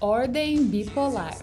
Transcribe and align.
Ordem 0.00 0.64
bipolar. 0.72 1.36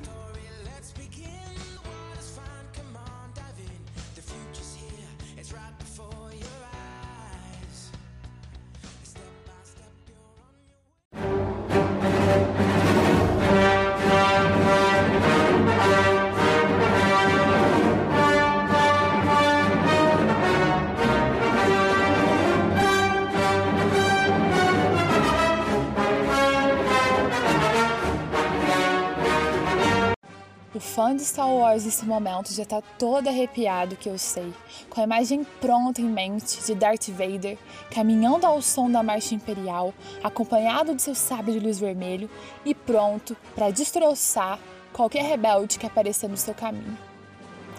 Star 31.28 31.54
Wars 31.54 31.84
nesse 31.84 32.06
momento 32.06 32.54
já 32.54 32.64
tá 32.64 32.82
todo 32.98 33.28
arrepiado 33.28 33.98
que 33.98 34.08
eu 34.08 34.18
sei, 34.18 34.54
com 34.90 35.02
a 35.02 35.04
imagem 35.04 35.44
pronta 35.60 36.00
em 36.00 36.06
mente 36.06 36.66
de 36.66 36.74
Darth 36.74 37.10
Vader 37.10 37.58
caminhando 37.92 38.48
ao 38.48 38.62
som 38.62 38.90
da 38.90 39.04
marcha 39.04 39.36
imperial, 39.36 39.94
acompanhado 40.24 40.96
de 40.96 41.02
seu 41.02 41.14
sabre 41.14 41.52
de 41.52 41.60
luz 41.60 41.80
vermelho 41.80 42.30
e 42.64 42.74
pronto 42.74 43.36
para 43.54 43.70
destroçar 43.72 44.58
qualquer 44.94 45.24
rebelde 45.24 45.78
que 45.78 45.86
aparecer 45.86 46.30
no 46.30 46.38
seu 46.38 46.54
caminho. 46.54 46.98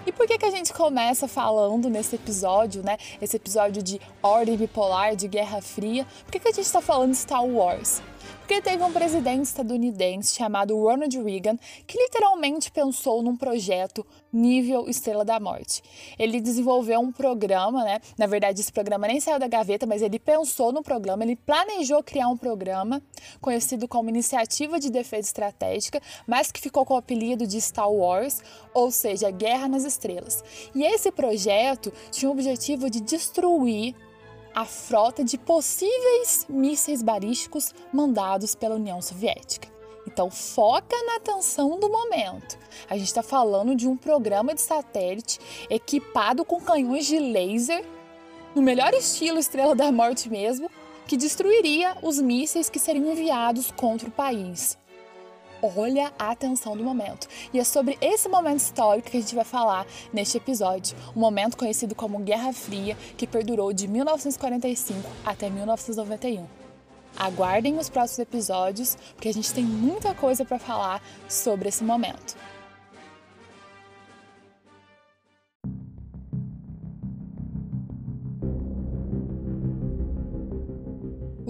E 0.07 0.13
por 0.13 0.27
que, 0.27 0.37
que 0.37 0.47
a 0.47 0.51
gente 0.51 0.73
começa 0.73 1.27
falando 1.27 1.89
nesse 1.89 2.17
episódio, 2.17 2.83
né? 2.83 2.99
Esse 3.21 3.37
episódio 3.37 3.83
de 3.83 4.01
ordem 4.23 4.57
bipolar, 4.57 5.17
de 5.17 5.27
Guerra 5.27 5.61
Fria? 5.63 6.07
Por 6.25 6.33
que, 6.33 6.39
que 6.39 6.49
a 6.49 6.53
gente 6.53 6.65
está 6.65 6.81
falando 6.81 7.15
Star 7.15 7.45
Wars? 7.45 8.03
Porque 8.49 8.63
teve 8.63 8.83
um 8.83 8.91
presidente 8.91 9.45
estadunidense 9.45 10.35
chamado 10.35 10.75
Ronald 10.75 11.15
Reagan 11.23 11.59
que 11.87 11.99
literalmente 11.99 12.71
pensou 12.73 13.23
num 13.23 13.37
projeto 13.37 14.07
nível 14.33 14.89
Estrela 14.89 15.23
da 15.23 15.39
Morte. 15.39 15.83
Ele 16.19 16.41
desenvolveu 16.41 16.99
um 16.99 17.13
programa, 17.13 17.85
né? 17.85 18.01
Na 18.17 18.27
verdade, 18.27 18.63
esse 18.63 18.73
programa 18.73 19.07
nem 19.07 19.21
saiu 19.21 19.39
da 19.39 19.47
gaveta, 19.47 19.85
mas 19.87 20.01
ele 20.01 20.19
pensou 20.19 20.73
no 20.73 20.83
programa, 20.83 21.25
ele 21.25 21.37
planejou 21.37 22.03
criar 22.03 22.29
um 22.29 22.39
programa 22.39 23.03
conhecido 23.39 23.87
como 23.87 24.09
Iniciativa 24.09 24.81
de 24.81 24.89
Defesa 24.89 25.29
Estratégica, 25.29 26.01
mas 26.27 26.51
que 26.51 26.59
ficou 26.59 26.87
com 26.87 26.95
o 26.95 26.97
apelido 26.97 27.47
de 27.47 27.61
Star 27.61 27.93
Wars, 27.93 28.41
ou 28.73 28.91
seja, 28.91 29.31
Guerra 29.31 29.69
nas 29.69 29.85
Estrelas. 29.85 30.43
E 30.75 30.85
esse 30.85 31.13
projeto 31.13 31.93
tinha 32.11 32.31
o 32.31 32.33
objetivo 32.33 32.89
de 32.89 33.01
destruir 33.01 33.95
a 34.55 34.65
frota 34.65 35.23
de 35.23 35.39
possíveis 35.39 36.47
mísseis 36.49 37.03
balísticos 37.03 37.75
mandados 37.93 38.55
pela 38.55 38.75
União 38.75 39.01
Soviética. 39.01 39.69
Então, 40.07 40.31
foca 40.31 40.97
na 41.05 41.17
atenção 41.17 41.79
do 41.79 41.89
momento. 41.89 42.59
A 42.89 42.97
gente 42.97 43.09
está 43.09 43.23
falando 43.23 43.75
de 43.75 43.87
um 43.87 43.97
programa 43.97 44.55
de 44.55 44.63
satélite 44.63 45.39
equipado 45.69 46.45
com 46.45 46.61
canhões 46.61 47.07
de 47.07 47.19
laser, 47.19 47.85
no 48.55 48.63
melhor 48.63 48.95
estilo 48.95 49.39
Estrela 49.39 49.75
da 49.75 49.93
Morte 49.93 50.31
mesmo, 50.31 50.71
que 51.07 51.17
destruiria 51.17 51.97
os 52.03 52.19
mísseis 52.19 52.71
que 52.71 52.79
seriam 52.79 53.13
enviados 53.13 53.71
contra 53.71 54.09
o 54.09 54.13
país. 54.13 54.79
Olha 55.61 56.13
a 56.17 56.31
atenção 56.31 56.77
do 56.77 56.85
momento. 56.85 57.27
E 57.53 57.59
é 57.59 57.65
sobre 57.65 57.99
esse 58.01 58.29
momento 58.29 58.61
histórico 58.61 59.11
que 59.11 59.17
a 59.17 59.21
gente 59.21 59.35
vai 59.35 59.45
falar 59.45 59.87
neste 60.13 60.37
episódio. 60.37 60.97
Um 61.17 61.21
momento 61.21 61.57
conhecido 61.57 61.95
como 61.97 62.21
Guerra 62.21 62.53
Fria, 62.53 62.97
que 63.17 63.27
perdurou 63.27 63.73
de 63.73 63.89
1945 63.89 65.09
até 65.25 65.51
1991. 65.51 66.47
Aguardem 67.19 67.77
os 67.77 67.89
próximos 67.89 68.21
episódios, 68.21 68.97
porque 69.15 69.29
a 69.29 69.35
gente 69.35 69.53
tem 69.53 69.65
muita 69.65 70.15
coisa 70.15 70.45
para 70.45 70.61
falar 70.61 71.03
sobre 71.29 71.69
esse 71.69 71.83
momento. 71.83 72.37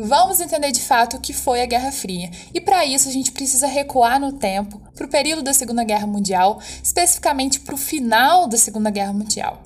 Vamos 0.01 0.41
entender 0.41 0.71
de 0.71 0.81
fato 0.81 1.17
o 1.17 1.21
que 1.21 1.33
foi 1.33 1.61
a 1.61 1.67
Guerra 1.67 1.91
Fria. 1.91 2.31
E 2.55 2.61
para 2.61 2.87
isso 2.87 3.09
a 3.09 3.13
gente 3.13 3.33
precisa 3.33 3.67
recuar 3.67 4.21
no 4.21 4.31
tempo, 4.31 4.81
para 4.95 5.05
o 5.05 5.11
período 5.11 5.43
da 5.43 5.53
Segunda 5.53 5.83
Guerra 5.83 6.07
Mundial, 6.07 6.61
especificamente 6.81 7.59
para 7.59 7.75
o 7.75 7.79
final 7.79 8.47
da 8.47 8.57
Segunda 8.57 8.91
Guerra 8.91 9.13
Mundial. 9.13 9.61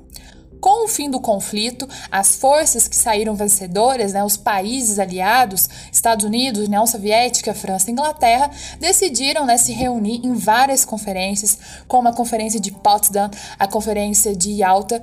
Com 0.58 0.86
o 0.86 0.88
fim 0.88 1.10
do 1.10 1.20
conflito, 1.20 1.86
as 2.10 2.36
forças 2.36 2.88
que 2.88 2.96
saíram 2.96 3.34
vencedoras, 3.34 4.14
né, 4.14 4.24
os 4.24 4.38
países 4.38 4.98
aliados, 4.98 5.68
Estados 5.92 6.24
Unidos, 6.24 6.66
União 6.66 6.86
Soviética, 6.86 7.52
França 7.52 7.90
e 7.90 7.92
Inglaterra, 7.92 8.50
decidiram 8.80 9.44
né, 9.44 9.58
se 9.58 9.74
reunir 9.74 10.24
em 10.24 10.32
várias 10.32 10.82
conferências, 10.82 11.58
como 11.86 12.08
a 12.08 12.12
Conferência 12.14 12.58
de 12.58 12.72
Potsdam, 12.72 13.30
a 13.58 13.66
Conferência 13.66 14.34
de 14.34 14.50
Yalta, 14.52 15.02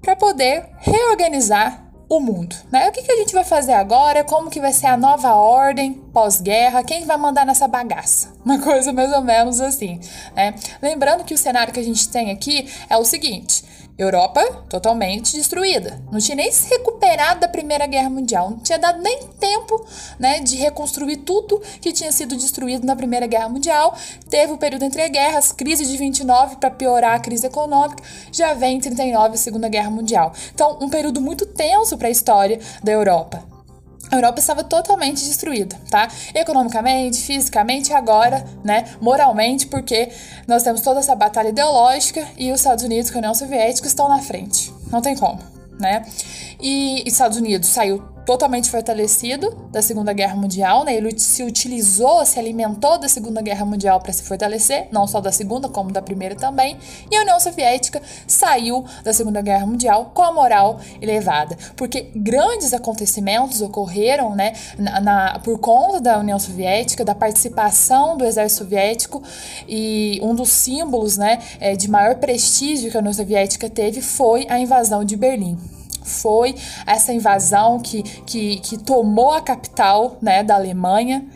para 0.00 0.14
poder 0.14 0.68
reorganizar 0.78 1.89
o 2.10 2.18
mundo, 2.18 2.56
né? 2.72 2.88
O 2.88 2.92
que, 2.92 3.02
que 3.02 3.12
a 3.12 3.16
gente 3.16 3.32
vai 3.32 3.44
fazer 3.44 3.72
agora? 3.72 4.24
Como 4.24 4.50
que 4.50 4.60
vai 4.60 4.72
ser 4.72 4.88
a 4.88 4.96
nova 4.96 5.32
ordem 5.32 5.92
pós-guerra? 5.92 6.82
Quem 6.82 7.06
vai 7.06 7.16
mandar 7.16 7.46
nessa 7.46 7.68
bagaça? 7.68 8.32
Uma 8.44 8.58
coisa 8.58 8.92
mais 8.92 9.12
ou 9.12 9.22
menos 9.22 9.60
assim, 9.60 10.00
né? 10.34 10.52
Lembrando 10.82 11.22
que 11.22 11.32
o 11.32 11.38
cenário 11.38 11.72
que 11.72 11.78
a 11.78 11.84
gente 11.84 12.08
tem 12.08 12.32
aqui 12.32 12.68
é 12.88 12.96
o 12.96 13.04
seguinte: 13.04 13.62
Europa 14.02 14.40
totalmente 14.68 15.36
destruída. 15.36 16.00
Não 16.10 16.18
tinha 16.18 16.36
nem 16.36 16.50
se 16.50 16.70
recuperado 16.70 17.40
da 17.40 17.48
Primeira 17.48 17.86
Guerra 17.86 18.08
Mundial. 18.08 18.50
Não 18.50 18.58
tinha 18.58 18.78
dado 18.78 19.02
nem 19.02 19.28
tempo 19.38 19.84
né, 20.18 20.40
de 20.40 20.56
reconstruir 20.56 21.18
tudo 21.18 21.60
que 21.82 21.92
tinha 21.92 22.10
sido 22.10 22.34
destruído 22.34 22.86
na 22.86 22.96
Primeira 22.96 23.26
Guerra 23.26 23.50
Mundial. 23.50 23.94
Teve 24.30 24.54
o 24.54 24.58
período 24.58 24.84
entre 24.84 25.06
guerras, 25.10 25.52
crise 25.52 25.84
de 25.84 25.96
29 25.98 26.56
para 26.56 26.70
piorar 26.70 27.16
a 27.16 27.20
crise 27.20 27.46
econômica. 27.46 28.02
Já 28.32 28.54
vem 28.54 28.78
em 28.78 28.80
39 28.80 29.34
a 29.34 29.38
Segunda 29.38 29.68
Guerra 29.68 29.90
Mundial. 29.90 30.32
Então, 30.54 30.78
um 30.80 30.88
período 30.88 31.20
muito 31.20 31.44
tenso 31.44 31.98
para 31.98 32.08
a 32.08 32.10
história 32.10 32.58
da 32.82 32.92
Europa 32.92 33.49
a 34.10 34.16
Europa 34.16 34.40
estava 34.40 34.64
totalmente 34.64 35.24
destruída, 35.24 35.76
tá? 35.90 36.08
Economicamente, 36.34 37.18
fisicamente, 37.18 37.92
agora, 37.92 38.44
né, 38.64 38.96
moralmente, 39.00 39.66
porque 39.66 40.10
nós 40.46 40.62
temos 40.62 40.80
toda 40.80 41.00
essa 41.00 41.14
batalha 41.14 41.48
ideológica 41.48 42.26
e 42.36 42.50
os 42.50 42.60
Estados 42.60 42.84
Unidos 42.84 43.10
com 43.10 43.18
a 43.18 43.20
União 43.20 43.34
Soviética 43.34 43.86
estão 43.86 44.08
na 44.08 44.18
frente. 44.18 44.72
Não 44.90 45.00
tem 45.00 45.16
como, 45.16 45.38
né? 45.78 46.04
E 46.60 47.02
Estados 47.06 47.38
Unidos 47.38 47.68
saiu 47.68 48.02
totalmente 48.24 48.70
fortalecido 48.70 49.50
da 49.70 49.82
Segunda 49.82 50.12
Guerra 50.12 50.36
Mundial, 50.36 50.84
né? 50.84 50.94
Ele 50.94 51.18
se 51.18 51.42
utilizou, 51.42 52.24
se 52.24 52.38
alimentou 52.38 52.98
da 52.98 53.08
Segunda 53.08 53.40
Guerra 53.42 53.64
Mundial 53.64 54.00
para 54.00 54.12
se 54.12 54.22
fortalecer, 54.22 54.88
não 54.90 55.06
só 55.06 55.20
da 55.20 55.32
Segunda, 55.32 55.68
como 55.68 55.90
da 55.90 56.02
Primeira 56.02 56.34
também. 56.34 56.76
E 57.10 57.16
a 57.16 57.22
União 57.22 57.38
Soviética 57.40 58.00
saiu 58.26 58.84
da 59.02 59.12
Segunda 59.12 59.40
Guerra 59.40 59.66
Mundial 59.66 60.12
com 60.14 60.22
a 60.22 60.32
moral 60.32 60.80
elevada, 61.00 61.56
porque 61.76 62.10
grandes 62.14 62.72
acontecimentos 62.72 63.60
ocorreram, 63.60 64.34
né, 64.34 64.52
na, 64.78 65.00
na 65.00 65.38
por 65.40 65.58
conta 65.58 66.00
da 66.00 66.18
União 66.18 66.38
Soviética, 66.38 67.04
da 67.04 67.14
participação 67.14 68.16
do 68.16 68.24
exército 68.24 68.64
soviético 68.64 69.22
e 69.68 70.20
um 70.22 70.34
dos 70.34 70.50
símbolos, 70.50 71.16
né, 71.16 71.38
é, 71.58 71.74
de 71.74 71.88
maior 71.88 72.16
prestígio 72.16 72.90
que 72.90 72.96
a 72.96 73.00
União 73.00 73.12
Soviética 73.12 73.68
teve 73.68 74.00
foi 74.00 74.46
a 74.48 74.58
invasão 74.58 75.04
de 75.04 75.16
Berlim 75.16 75.58
foi 76.02 76.54
essa 76.86 77.12
invasão 77.12 77.78
que, 77.78 78.02
que, 78.02 78.58
que 78.60 78.78
tomou 78.78 79.32
a 79.32 79.40
capital 79.40 80.16
né, 80.20 80.42
da 80.42 80.54
Alemanha. 80.54 81.26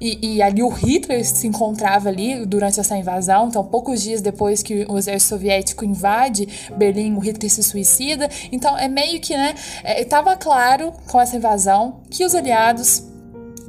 E, 0.00 0.36
e, 0.36 0.42
ali 0.42 0.62
o 0.62 0.68
Hitler 0.68 1.24
se 1.24 1.46
encontrava 1.46 2.08
ali 2.08 2.44
durante 2.44 2.78
essa 2.78 2.96
invasão. 2.96 3.48
Então, 3.48 3.64
poucos 3.64 4.02
dias 4.02 4.20
depois 4.20 4.62
que 4.62 4.84
o 4.88 4.98
exército 4.98 5.30
soviético 5.30 5.84
invade 5.84 6.48
Berlim, 6.76 7.14
o 7.14 7.20
Hitler 7.20 7.50
se 7.50 7.62
suicida. 7.62 8.28
Então, 8.50 8.76
é 8.76 8.88
meio 8.88 9.20
que, 9.20 9.36
né, 9.36 9.54
estava 9.98 10.32
é, 10.32 10.36
claro 10.36 10.92
com 11.06 11.20
essa 11.20 11.36
invasão 11.36 12.00
que 12.10 12.24
os 12.24 12.34
aliados 12.34 13.13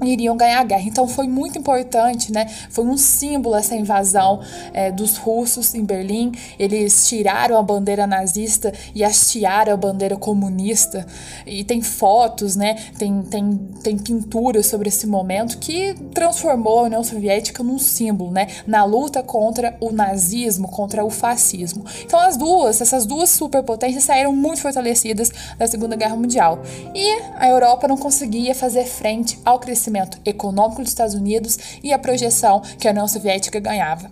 iriam 0.03 0.36
ganhar 0.36 0.59
a 0.59 0.63
guerra. 0.63 0.83
Então 0.86 1.07
foi 1.07 1.27
muito 1.27 1.57
importante, 1.57 2.31
né? 2.31 2.47
Foi 2.69 2.86
um 2.86 2.97
símbolo 2.97 3.56
essa 3.56 3.75
invasão 3.75 4.42
é, 4.74 4.92
dos 4.92 5.18
russos 5.18 5.74
em 5.74 5.86
Berlim. 5.86 6.31
Eles 6.59 7.07
tiraram 7.07 7.57
a 7.57 7.63
bandeira 7.63 8.06
nazista 8.06 8.74
e 8.94 9.03
hastearam 9.03 9.74
a 9.74 9.77
bandeira 9.77 10.18
comunista. 10.18 11.06
E 11.45 11.63
tem 11.63 11.81
fotos, 11.81 12.56
né? 12.56 12.75
Tem, 12.97 13.21
tem, 13.24 13.57
tem 13.83 13.97
pinturas 13.97 14.68
sobre 14.68 14.89
esse 14.89 15.07
momento 15.07 15.57
que 15.57 15.94
transformou 16.13 16.80
a 16.80 16.83
União 16.83 17.03
Soviética 17.03 17.63
num 17.63 17.80
símbolo, 17.80 18.31
né? 18.31 18.48
Na 18.68 18.83
luta 18.83 19.24
contra 19.24 19.77
o 19.80 19.91
nazismo, 19.91 20.68
contra 20.69 21.06
o 21.06 21.09
fascismo. 21.09 21.86
Então 22.03 22.19
as 22.19 22.36
duas, 22.36 22.81
essas 22.81 23.06
duas 23.06 23.30
superpotências 23.30 24.03
saíram 24.03 24.36
muito 24.36 24.62
fortalecidas 24.62 25.31
da 25.57 25.68
Segunda 25.68 25.95
Guerra 25.95 26.15
Mundial. 26.15 26.59
E 26.94 27.21
a 27.36 27.48
Europa 27.48 27.88
não 27.88 27.98
conseguia 27.98 28.53
fazer 28.53 28.86
frente 28.86 29.39
ao 29.45 29.59
crescimento 29.59 29.84
crescimento 29.85 30.19
econômico 30.25 30.81
dos 30.81 30.89
Estados 30.89 31.13
Unidos 31.13 31.57
e 31.83 31.93
a 31.93 31.99
projeção 31.99 32.61
que 32.79 32.87
a 32.87 32.91
União 32.91 33.07
Soviética 33.07 33.59
ganhava. 33.59 34.11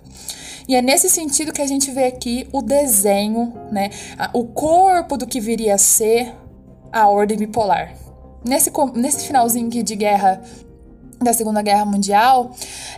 E 0.67 0.75
é 0.75 0.81
nesse 0.81 1.09
sentido 1.09 1.51
que 1.51 1.61
a 1.61 1.67
gente 1.67 1.91
vê 1.91 2.05
aqui 2.05 2.47
o 2.51 2.61
desenho, 2.61 3.53
né, 3.71 3.89
o 4.31 4.45
corpo 4.45 5.17
do 5.17 5.27
que 5.27 5.39
viria 5.39 5.75
a 5.75 5.77
ser 5.77 6.33
a 6.91 7.07
ordem 7.07 7.37
bipolar. 7.37 7.93
Nesse, 8.47 8.71
nesse 8.95 9.25
finalzinho 9.25 9.69
de 9.69 9.95
guerra 9.95 10.41
da 11.21 11.33
Segunda 11.33 11.62
Guerra 11.62 11.86
Mundial, 11.86 12.51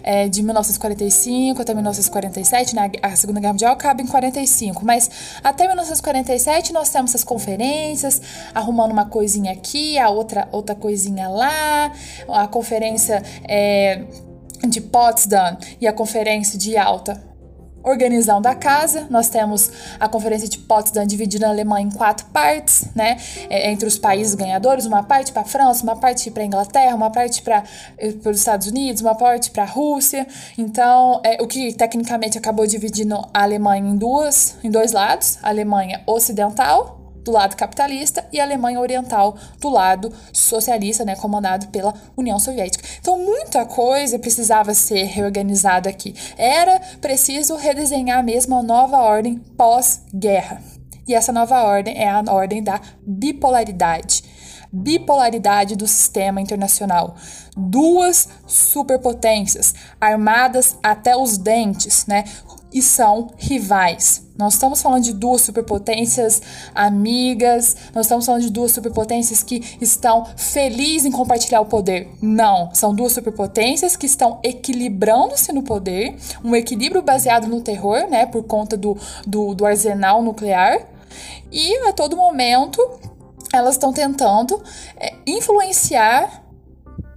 é, 0.04 0.28
de 0.28 0.42
1945 0.42 1.62
até 1.62 1.74
1947, 1.74 2.76
né? 2.76 2.92
A 3.02 3.16
Segunda 3.16 3.40
Guerra 3.40 3.54
Mundial 3.54 3.74
acaba 3.74 4.02
em 4.02 4.08
45, 4.08 4.86
mas 4.86 5.10
até 5.44 5.68
1947 5.68 6.74
nós 6.74 6.90
temos 6.90 7.12
essas 7.12 7.24
conferências, 7.24 8.22
arrumando 8.54 8.92
uma 8.92 9.06
coisinha 9.06 9.52
aqui, 9.52 9.98
a 9.98 10.10
outra, 10.10 10.48
outra 10.52 10.76
coisinha 10.76 11.28
lá, 11.28 11.92
a 12.30 12.48
conferência 12.48 13.22
é, 13.48 14.04
de 14.68 14.82
Potsdam 14.82 15.58
e 15.80 15.88
a 15.88 15.94
conferência 15.94 16.58
de 16.58 16.78
Alta 16.78 17.35
organizando 17.86 18.48
a 18.48 18.56
casa. 18.56 19.08
Nós 19.10 19.30
temos 19.30 19.72
a 20.00 20.10
Conferência 20.10 20.50
de 20.50 20.58
Potsdam 20.58 21.06
dividida 21.06 21.46
na 21.46 21.54
Alemanha 21.54 21.88
em 21.88 21.92
quatro 21.92 22.26
partes, 22.28 22.90
né? 22.96 23.18
É, 23.50 23.72
entre 23.72 23.88
os 23.88 23.98
países 23.98 24.34
ganhadores, 24.36 24.86
uma 24.86 25.04
parte 25.04 25.32
para 25.32 25.44
a 25.44 25.46
França, 25.46 25.84
uma 25.84 25.96
parte 25.96 26.30
para 26.32 26.44
a 26.44 26.46
Inglaterra, 26.46 26.96
uma 26.96 27.12
parte 27.12 27.42
para 27.42 27.64
eh, 27.98 28.14
os 28.26 28.40
Estados 28.40 28.68
Unidos, 28.68 29.02
uma 29.02 29.16
parte 29.16 29.52
para 29.52 29.64
a 29.64 29.68
Rússia. 29.68 30.28
Então, 30.58 31.22
é, 31.24 31.42
o 31.42 31.48
que 31.48 31.72
tecnicamente 31.74 32.38
acabou 32.38 32.66
dividindo 32.66 33.16
a 33.34 33.44
Alemanha 33.44 33.88
em 33.88 33.96
duas, 33.96 34.58
em 34.64 34.72
dois 34.72 34.92
lados, 34.92 35.38
a 35.44 35.50
Alemanha 35.50 36.02
ocidental 36.08 37.05
do 37.26 37.32
lado 37.32 37.58
capitalista 37.58 38.24
e 38.32 38.40
a 38.40 38.44
Alemanha 38.44 38.80
Oriental 38.80 39.36
do 39.60 39.68
lado 39.68 40.14
socialista, 40.32 41.04
né, 41.04 41.16
comandado 41.16 41.68
pela 41.68 41.94
União 42.16 42.38
Soviética. 42.38 42.88
Então, 43.02 43.18
muita 43.18 43.66
coisa 43.66 44.20
precisava 44.20 44.74
ser 44.76 45.06
reorganizada 45.06 45.90
aqui. 45.90 46.16
Era 46.38 46.80
preciso 47.02 47.56
redesenhar 47.56 48.24
mesmo 48.24 48.56
a 48.56 48.64
nova 48.64 48.98
ordem 48.98 49.40
pós-guerra. 49.58 50.62
E 51.08 51.14
essa 51.14 51.32
nova 51.32 51.64
ordem 51.64 51.98
é 51.98 52.10
a 52.10 52.24
ordem 52.30 52.64
da 52.64 52.80
bipolaridade. 53.06 54.24
Bipolaridade 54.72 55.76
do 55.76 55.88
sistema 55.88 56.42
internacional. 56.42 57.16
Duas 57.58 58.28
superpotências 58.46 59.74
armadas 60.00 60.78
até 60.84 61.16
os 61.16 61.38
dentes, 61.38 62.06
né? 62.06 62.26
E 62.72 62.82
são 62.82 63.32
rivais 63.38 64.25
nós 64.38 64.54
estamos 64.54 64.82
falando 64.82 65.04
de 65.04 65.14
duas 65.14 65.42
superpotências 65.42 66.42
amigas, 66.74 67.76
nós 67.94 68.06
estamos 68.06 68.26
falando 68.26 68.42
de 68.42 68.52
duas 68.52 68.72
superpotências 68.72 69.42
que 69.42 69.78
estão 69.80 70.26
felizes 70.36 71.06
em 71.06 71.12
compartilhar 71.12 71.62
o 71.62 71.66
poder. 71.66 72.10
Não, 72.22 72.70
são 72.74 72.94
duas 72.94 73.14
superpotências 73.14 73.96
que 73.96 74.06
estão 74.06 74.40
equilibrando-se 74.44 75.54
no 75.54 75.64
poder, 75.64 76.16
um 76.44 76.56
equilíbrio 76.56 77.02
baseado 77.02 77.48
no 77.48 77.62
terror, 77.62 78.10
né, 78.10 78.26
por 78.26 78.44
conta 78.44 78.76
do, 78.76 78.98
do, 79.26 79.54
do 79.56 79.66
arsenal 79.66 80.22
nuclear, 80.22 80.86
e 81.50 81.88
a 81.88 81.94
todo 81.94 82.18
momento 82.18 82.82
elas 83.54 83.76
estão 83.76 83.94
tentando 83.94 84.62
é, 84.98 85.14
influenciar 85.26 86.44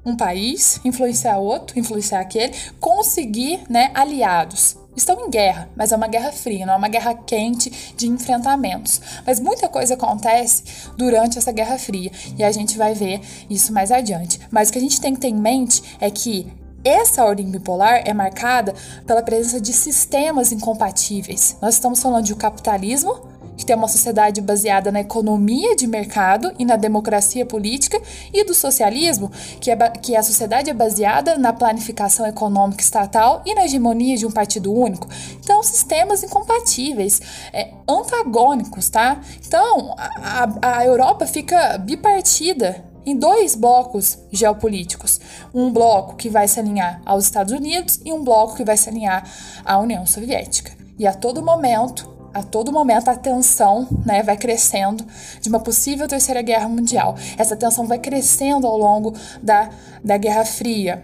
um 0.04 0.16
país, 0.16 0.80
influenciar 0.84 1.38
outro, 1.38 1.78
influenciar 1.78 2.20
aquele, 2.20 2.54
conseguir 2.78 3.60
né, 3.68 3.90
aliados 3.92 4.77
estão 4.98 5.26
em 5.26 5.30
guerra, 5.30 5.68
mas 5.74 5.92
é 5.92 5.96
uma 5.96 6.06
guerra 6.06 6.32
fria, 6.32 6.66
não 6.66 6.74
é 6.74 6.76
uma 6.76 6.88
guerra 6.88 7.14
quente 7.14 7.94
de 7.96 8.08
enfrentamentos. 8.08 9.00
Mas 9.26 9.40
muita 9.40 9.68
coisa 9.68 9.94
acontece 9.94 10.62
durante 10.96 11.38
essa 11.38 11.52
guerra 11.52 11.78
fria 11.78 12.10
e 12.36 12.44
a 12.44 12.52
gente 12.52 12.76
vai 12.76 12.94
ver 12.94 13.20
isso 13.48 13.72
mais 13.72 13.90
adiante. 13.90 14.40
Mas 14.50 14.68
o 14.68 14.72
que 14.72 14.78
a 14.78 14.82
gente 14.82 15.00
tem 15.00 15.14
que 15.14 15.20
ter 15.20 15.28
em 15.28 15.34
mente 15.34 15.82
é 16.00 16.10
que 16.10 16.52
essa 16.84 17.24
ordem 17.24 17.50
bipolar 17.50 18.02
é 18.04 18.14
marcada 18.14 18.74
pela 19.06 19.22
presença 19.22 19.60
de 19.60 19.72
sistemas 19.72 20.52
incompatíveis. 20.52 21.56
Nós 21.60 21.74
estamos 21.74 22.00
falando 22.00 22.24
de 22.24 22.32
um 22.32 22.36
capitalismo 22.36 23.37
que 23.58 23.66
tem 23.66 23.74
uma 23.76 23.88
sociedade 23.88 24.40
baseada 24.40 24.92
na 24.92 25.00
economia 25.00 25.74
de 25.74 25.86
mercado 25.86 26.52
e 26.58 26.64
na 26.64 26.76
democracia 26.76 27.44
política, 27.44 28.00
e 28.32 28.44
do 28.44 28.54
socialismo, 28.54 29.30
que, 29.60 29.70
é, 29.70 29.76
que 29.90 30.16
a 30.16 30.22
sociedade 30.22 30.70
é 30.70 30.72
baseada 30.74 31.36
na 31.36 31.52
planificação 31.52 32.24
econômica 32.24 32.80
estatal 32.80 33.42
e 33.44 33.54
na 33.54 33.64
hegemonia 33.64 34.16
de 34.16 34.24
um 34.24 34.30
partido 34.30 34.72
único. 34.72 35.08
Então, 35.42 35.62
sistemas 35.62 36.22
incompatíveis, 36.22 37.20
é, 37.52 37.72
antagônicos, 37.86 38.88
tá? 38.88 39.20
Então, 39.44 39.94
a, 39.98 40.78
a 40.78 40.86
Europa 40.86 41.26
fica 41.26 41.76
bipartida 41.78 42.84
em 43.04 43.16
dois 43.16 43.54
blocos 43.54 44.18
geopolíticos. 44.30 45.20
Um 45.52 45.72
bloco 45.72 46.14
que 46.14 46.28
vai 46.28 46.46
se 46.46 46.60
alinhar 46.60 47.00
aos 47.04 47.24
Estados 47.24 47.52
Unidos 47.52 47.98
e 48.04 48.12
um 48.12 48.22
bloco 48.22 48.54
que 48.54 48.64
vai 48.64 48.76
se 48.76 48.88
alinhar 48.88 49.24
à 49.64 49.78
União 49.78 50.06
Soviética. 50.06 50.72
E 50.98 51.06
a 51.06 51.14
todo 51.14 51.42
momento, 51.42 52.17
a 52.38 52.42
todo 52.42 52.72
momento 52.72 53.08
a 53.08 53.16
tensão 53.16 53.86
né, 54.06 54.22
vai 54.22 54.36
crescendo 54.36 55.04
de 55.40 55.48
uma 55.48 55.60
possível 55.60 56.06
terceira 56.06 56.42
guerra 56.42 56.68
mundial. 56.68 57.16
Essa 57.36 57.56
tensão 57.56 57.86
vai 57.86 57.98
crescendo 57.98 58.66
ao 58.66 58.78
longo 58.78 59.14
da, 59.42 59.70
da 60.04 60.16
Guerra 60.16 60.44
Fria. 60.44 61.02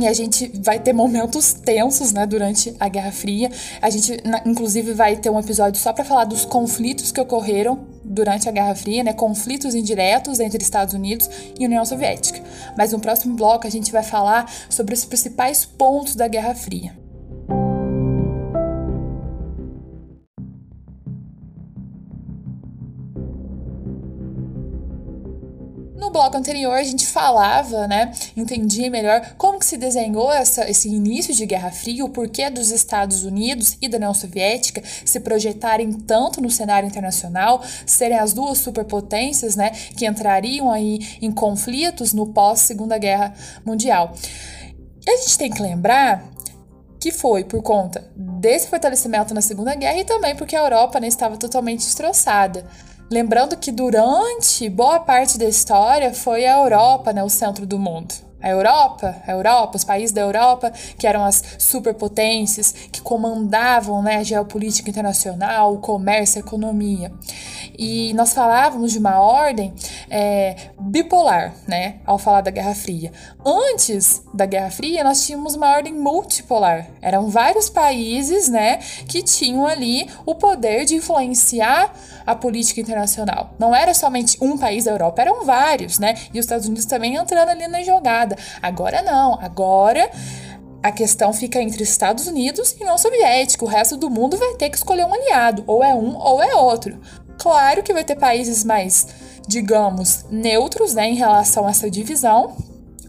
E 0.00 0.08
a 0.08 0.12
gente 0.12 0.50
vai 0.60 0.80
ter 0.80 0.92
momentos 0.92 1.52
tensos, 1.52 2.12
né, 2.12 2.26
durante 2.26 2.74
a 2.80 2.88
Guerra 2.88 3.12
Fria. 3.12 3.50
A 3.80 3.88
gente, 3.90 4.20
inclusive, 4.44 4.92
vai 4.92 5.16
ter 5.16 5.30
um 5.30 5.38
episódio 5.38 5.80
só 5.80 5.92
para 5.92 6.04
falar 6.04 6.24
dos 6.24 6.44
conflitos 6.44 7.12
que 7.12 7.20
ocorreram 7.20 7.86
durante 8.02 8.48
a 8.48 8.52
Guerra 8.52 8.74
Fria, 8.74 9.04
né, 9.04 9.12
conflitos 9.12 9.72
indiretos 9.72 10.40
entre 10.40 10.60
Estados 10.60 10.94
Unidos 10.94 11.30
e 11.58 11.64
União 11.64 11.84
Soviética. 11.84 12.40
Mas 12.76 12.92
no 12.92 12.98
próximo 12.98 13.36
bloco 13.36 13.68
a 13.68 13.70
gente 13.70 13.92
vai 13.92 14.02
falar 14.02 14.50
sobre 14.68 14.94
os 14.94 15.04
principais 15.04 15.64
pontos 15.64 16.16
da 16.16 16.26
Guerra 16.26 16.56
Fria. 16.56 17.03
Bloco 26.14 26.36
anterior 26.36 26.74
a 26.74 26.84
gente 26.84 27.08
falava, 27.08 27.88
né, 27.88 28.12
entendia 28.36 28.88
melhor 28.88 29.34
como 29.36 29.58
que 29.58 29.66
se 29.66 29.76
desenhou 29.76 30.32
essa, 30.32 30.70
esse 30.70 30.88
início 30.88 31.34
de 31.34 31.44
Guerra 31.44 31.72
Fria, 31.72 32.04
o 32.04 32.08
porquê 32.08 32.48
dos 32.48 32.70
Estados 32.70 33.24
Unidos 33.24 33.76
e 33.82 33.88
da 33.88 33.96
União 33.96 34.14
Soviética 34.14 34.80
se 35.04 35.18
projetarem 35.18 35.92
tanto 35.92 36.40
no 36.40 36.48
cenário 36.48 36.86
internacional, 36.86 37.60
serem 37.84 38.16
as 38.16 38.32
duas 38.32 38.58
superpotências, 38.58 39.56
né, 39.56 39.70
que 39.70 40.06
entrariam 40.06 40.70
aí 40.70 41.00
em 41.20 41.32
conflitos 41.32 42.12
no 42.12 42.28
pós 42.28 42.60
Segunda 42.60 42.96
Guerra 42.96 43.34
Mundial. 43.66 44.14
E 45.04 45.10
a 45.10 45.16
gente 45.16 45.36
tem 45.36 45.50
que 45.50 45.60
lembrar 45.60 46.30
que 47.00 47.10
foi 47.10 47.42
por 47.42 47.60
conta 47.60 48.08
desse 48.16 48.68
fortalecimento 48.68 49.34
na 49.34 49.42
Segunda 49.42 49.74
Guerra 49.74 49.98
e 49.98 50.04
também 50.04 50.36
porque 50.36 50.54
a 50.54 50.62
Europa 50.62 51.00
né, 51.00 51.08
estava 51.08 51.36
totalmente 51.36 51.80
destroçada. 51.80 52.64
Lembrando 53.14 53.56
que 53.56 53.70
durante 53.70 54.68
boa 54.68 54.98
parte 54.98 55.38
da 55.38 55.44
história 55.44 56.12
foi 56.12 56.46
a 56.46 56.58
Europa 56.58 57.12
né, 57.12 57.22
o 57.22 57.28
centro 57.28 57.64
do 57.64 57.78
mundo 57.78 58.12
a 58.44 58.50
Europa, 58.50 59.22
a 59.26 59.32
Europa, 59.32 59.76
os 59.78 59.84
países 59.84 60.12
da 60.12 60.20
Europa, 60.20 60.70
que 60.98 61.06
eram 61.06 61.24
as 61.24 61.42
superpotências, 61.58 62.72
que 62.92 63.00
comandavam 63.00 64.02
né, 64.02 64.16
a 64.16 64.22
geopolítica 64.22 64.90
internacional, 64.90 65.72
o 65.72 65.78
comércio, 65.78 66.36
a 66.42 66.44
economia. 66.46 67.10
E 67.78 68.12
nós 68.12 68.34
falávamos 68.34 68.92
de 68.92 68.98
uma 68.98 69.18
ordem 69.18 69.72
é, 70.10 70.56
bipolar, 70.78 71.54
né, 71.66 71.96
ao 72.04 72.18
falar 72.18 72.42
da 72.42 72.50
Guerra 72.50 72.74
Fria. 72.74 73.10
Antes 73.44 74.22
da 74.34 74.44
Guerra 74.44 74.70
Fria, 74.70 75.02
nós 75.02 75.24
tínhamos 75.24 75.54
uma 75.54 75.70
ordem 75.70 75.94
multipolar. 75.94 76.86
Eram 77.00 77.30
vários 77.30 77.70
países 77.70 78.50
né, 78.50 78.76
que 79.08 79.22
tinham 79.22 79.66
ali 79.66 80.06
o 80.26 80.34
poder 80.34 80.84
de 80.84 80.96
influenciar 80.96 81.94
a 82.26 82.34
política 82.34 82.80
internacional. 82.80 83.54
Não 83.58 83.74
era 83.74 83.94
somente 83.94 84.36
um 84.40 84.56
país 84.58 84.84
da 84.84 84.90
Europa, 84.90 85.22
eram 85.22 85.44
vários, 85.44 85.98
né? 85.98 86.14
E 86.32 86.38
os 86.38 86.44
Estados 86.44 86.66
Unidos 86.66 86.86
também 86.86 87.16
entrando 87.16 87.48
ali 87.48 87.68
na 87.68 87.82
jogada. 87.82 88.33
Agora 88.62 89.02
não, 89.02 89.38
agora 89.40 90.10
a 90.82 90.92
questão 90.92 91.32
fica 91.32 91.62
entre 91.62 91.82
Estados 91.82 92.26
Unidos 92.26 92.72
e 92.72 92.82
União 92.82 92.98
Soviética. 92.98 93.64
O 93.64 93.68
resto 93.68 93.96
do 93.96 94.10
mundo 94.10 94.36
vai 94.36 94.54
ter 94.54 94.68
que 94.68 94.76
escolher 94.76 95.04
um 95.04 95.14
aliado, 95.14 95.64
ou 95.66 95.82
é 95.82 95.94
um 95.94 96.16
ou 96.16 96.42
é 96.42 96.54
outro. 96.54 97.00
Claro 97.38 97.82
que 97.82 97.92
vai 97.92 98.04
ter 98.04 98.16
países 98.16 98.64
mais, 98.64 99.06
digamos, 99.48 100.26
neutros 100.30 100.94
né, 100.94 101.08
em 101.08 101.14
relação 101.14 101.66
a 101.66 101.70
essa 101.70 101.90
divisão, 101.90 102.56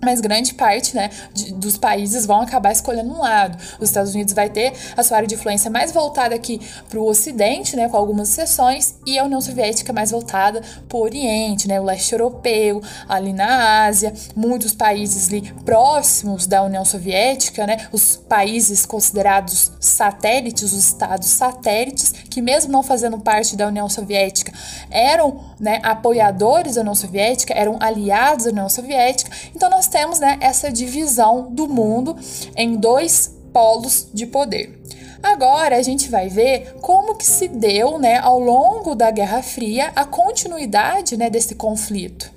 mas 0.01 0.21
grande 0.21 0.53
parte 0.53 0.95
né, 0.95 1.09
de, 1.33 1.53
dos 1.53 1.77
países 1.77 2.25
vão 2.25 2.41
acabar 2.41 2.71
escolhendo 2.71 3.13
um 3.13 3.19
lado. 3.19 3.57
Os 3.79 3.89
Estados 3.89 4.13
Unidos 4.13 4.33
vai 4.33 4.49
ter 4.49 4.73
a 4.95 5.03
sua 5.03 5.17
área 5.17 5.27
de 5.27 5.35
influência 5.35 5.69
mais 5.69 5.91
voltada 5.91 6.35
aqui 6.35 6.59
para 6.89 6.99
o 6.99 7.07
Ocidente, 7.07 7.75
né, 7.75 7.89
com 7.89 7.97
algumas 7.97 8.29
exceções, 8.29 8.95
e 9.05 9.17
a 9.17 9.23
União 9.23 9.41
Soviética 9.41 9.91
mais 9.93 10.11
voltada 10.11 10.61
para 10.87 10.97
o 10.97 11.01
Oriente, 11.01 11.67
né, 11.67 11.79
o 11.79 11.83
leste 11.83 12.13
europeu, 12.13 12.81
ali 13.07 13.33
na 13.33 13.85
Ásia, 13.85 14.13
muitos 14.35 14.73
países 14.73 15.27
ali 15.27 15.41
próximos 15.63 16.47
da 16.47 16.63
União 16.63 16.85
Soviética, 16.85 17.65
né, 17.65 17.87
os 17.91 18.15
países 18.15 18.85
considerados 18.85 19.71
satélites, 19.79 20.63
os 20.63 20.73
estados 20.73 21.27
satélites, 21.27 22.11
que 22.29 22.41
mesmo 22.41 22.71
não 22.71 22.83
fazendo 22.83 23.19
parte 23.19 23.55
da 23.55 23.67
União 23.67 23.89
Soviética, 23.89 24.51
eram 24.89 25.39
né, 25.59 25.79
apoiadores 25.83 26.75
da 26.75 26.81
União 26.81 26.95
Soviética, 26.95 27.53
eram 27.53 27.77
aliados 27.79 28.45
da 28.45 28.51
União 28.51 28.69
Soviética. 28.69 29.31
Então 29.55 29.69
nós 29.69 29.84
temos 29.87 30.19
né, 30.19 30.37
essa 30.41 30.71
divisão 30.71 31.47
do 31.51 31.67
mundo 31.67 32.15
em 32.55 32.75
dois 32.75 33.35
polos 33.53 34.07
de 34.13 34.25
poder. 34.25 34.81
Agora 35.23 35.77
a 35.77 35.81
gente 35.81 36.09
vai 36.09 36.29
ver 36.29 36.75
como 36.81 37.15
que 37.15 37.25
se 37.25 37.47
deu, 37.47 37.97
né, 37.97 38.17
ao 38.17 38.39
longo 38.39 38.93
da 38.93 39.09
Guerra 39.09 39.41
Fria, 39.41 39.91
a 39.95 40.05
continuidade, 40.05 41.17
né, 41.17 41.29
desse 41.29 41.55
conflito. 41.55 42.33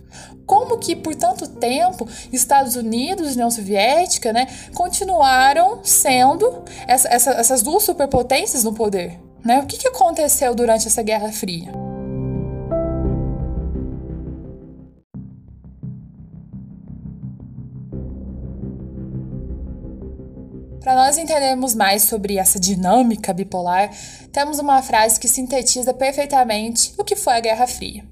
Como 0.47 0.69
como 0.69 0.79
que 0.79 0.95
por 0.95 1.15
tanto 1.15 1.47
tempo 1.47 2.09
Estados 2.33 2.77
Unidos 2.77 3.31
e 3.31 3.33
União 3.35 3.51
Soviética, 3.51 4.33
né, 4.33 4.47
continuaram 4.75 5.81
sendo 5.83 6.63
essa, 6.87 7.09
essa, 7.09 7.31
essas 7.33 7.63
duas 7.63 7.83
superpotências 7.83 8.65
no 8.65 8.73
poder. 8.73 9.19
Né? 9.45 9.61
O 9.61 9.67
que, 9.67 9.79
que 9.79 9.89
aconteceu 9.89 10.55
durante 10.55 10.87
essa 10.87 11.03
Guerra 11.03 11.33
Fria? 11.33 11.88
Para 20.89 21.05
nós 21.05 21.19
entendermos 21.19 21.75
mais 21.75 22.05
sobre 22.05 22.39
essa 22.39 22.59
dinâmica 22.59 23.35
bipolar, 23.35 23.91
temos 24.33 24.59
uma 24.59 24.81
frase 24.81 25.21
que 25.21 25.29
sintetiza 25.29 25.93
perfeitamente 25.93 26.95
o 26.97 27.05
que 27.05 27.15
foi 27.15 27.35
a 27.35 27.41
Guerra 27.41 27.67
Fria. 27.67 28.07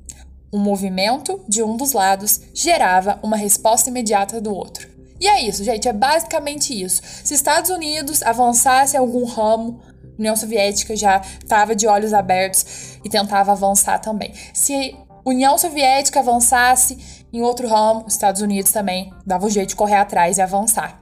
O 0.53 0.59
movimento 0.59 1.43
de 1.49 1.63
um 1.63 1.75
dos 1.75 1.93
lados 1.93 2.39
gerava 2.53 3.19
uma 3.23 3.35
resposta 3.35 3.89
imediata 3.89 4.43
do 4.43 4.55
outro. 4.55 4.91
E 5.19 5.27
é 5.27 5.41
isso, 5.41 5.65
gente, 5.65 5.89
é 5.89 5.93
basicamente 5.95 6.79
isso. 6.79 7.01
Se 7.25 7.33
Estados 7.33 7.71
Unidos 7.71 8.23
avançasse 8.23 8.95
em 8.95 8.99
algum 8.99 9.25
ramo, 9.25 9.81
União 10.19 10.37
Soviética 10.37 10.95
já 10.95 11.23
estava 11.43 11.75
de 11.75 11.87
olhos 11.87 12.13
abertos 12.13 12.99
e 13.03 13.09
tentava 13.09 13.53
avançar 13.53 14.01
também. 14.01 14.35
Se 14.53 14.95
União 15.25 15.57
Soviética 15.57 16.21
avançasse 16.21 17.25
em 17.33 17.41
outro 17.41 17.67
ramo, 17.67 18.05
Estados 18.07 18.43
Unidos 18.43 18.71
também 18.71 19.15
dava 19.25 19.47
o 19.47 19.51
jeito 19.51 19.71
de 19.71 19.77
correr 19.77 19.97
atrás 19.97 20.37
e 20.37 20.43
avançar. 20.43 21.01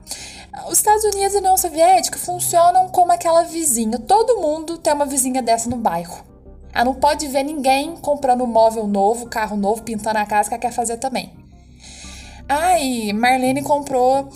Os 0.68 0.78
Estados 0.78 1.04
Unidos 1.04 1.34
e 1.34 1.36
a 1.36 1.40
União 1.40 1.56
Soviética 1.56 2.18
funcionam 2.18 2.88
como 2.88 3.12
aquela 3.12 3.42
vizinha. 3.42 3.98
Todo 3.98 4.40
mundo 4.40 4.78
tem 4.78 4.92
uma 4.92 5.04
vizinha 5.04 5.42
dessa 5.42 5.68
no 5.68 5.76
bairro. 5.76 6.24
Ela 6.72 6.84
não 6.86 6.94
pode 6.94 7.26
ver 7.28 7.42
ninguém 7.42 7.96
comprando 7.96 8.46
móvel 8.46 8.86
novo, 8.86 9.26
carro 9.26 9.56
novo, 9.56 9.82
pintando 9.82 10.18
a 10.18 10.26
casa 10.26 10.50
que 10.50 10.58
quer 10.58 10.72
fazer 10.72 10.96
também. 10.96 11.32
Ai, 12.48 13.12
Marlene 13.12 13.62
comprou 13.62 14.28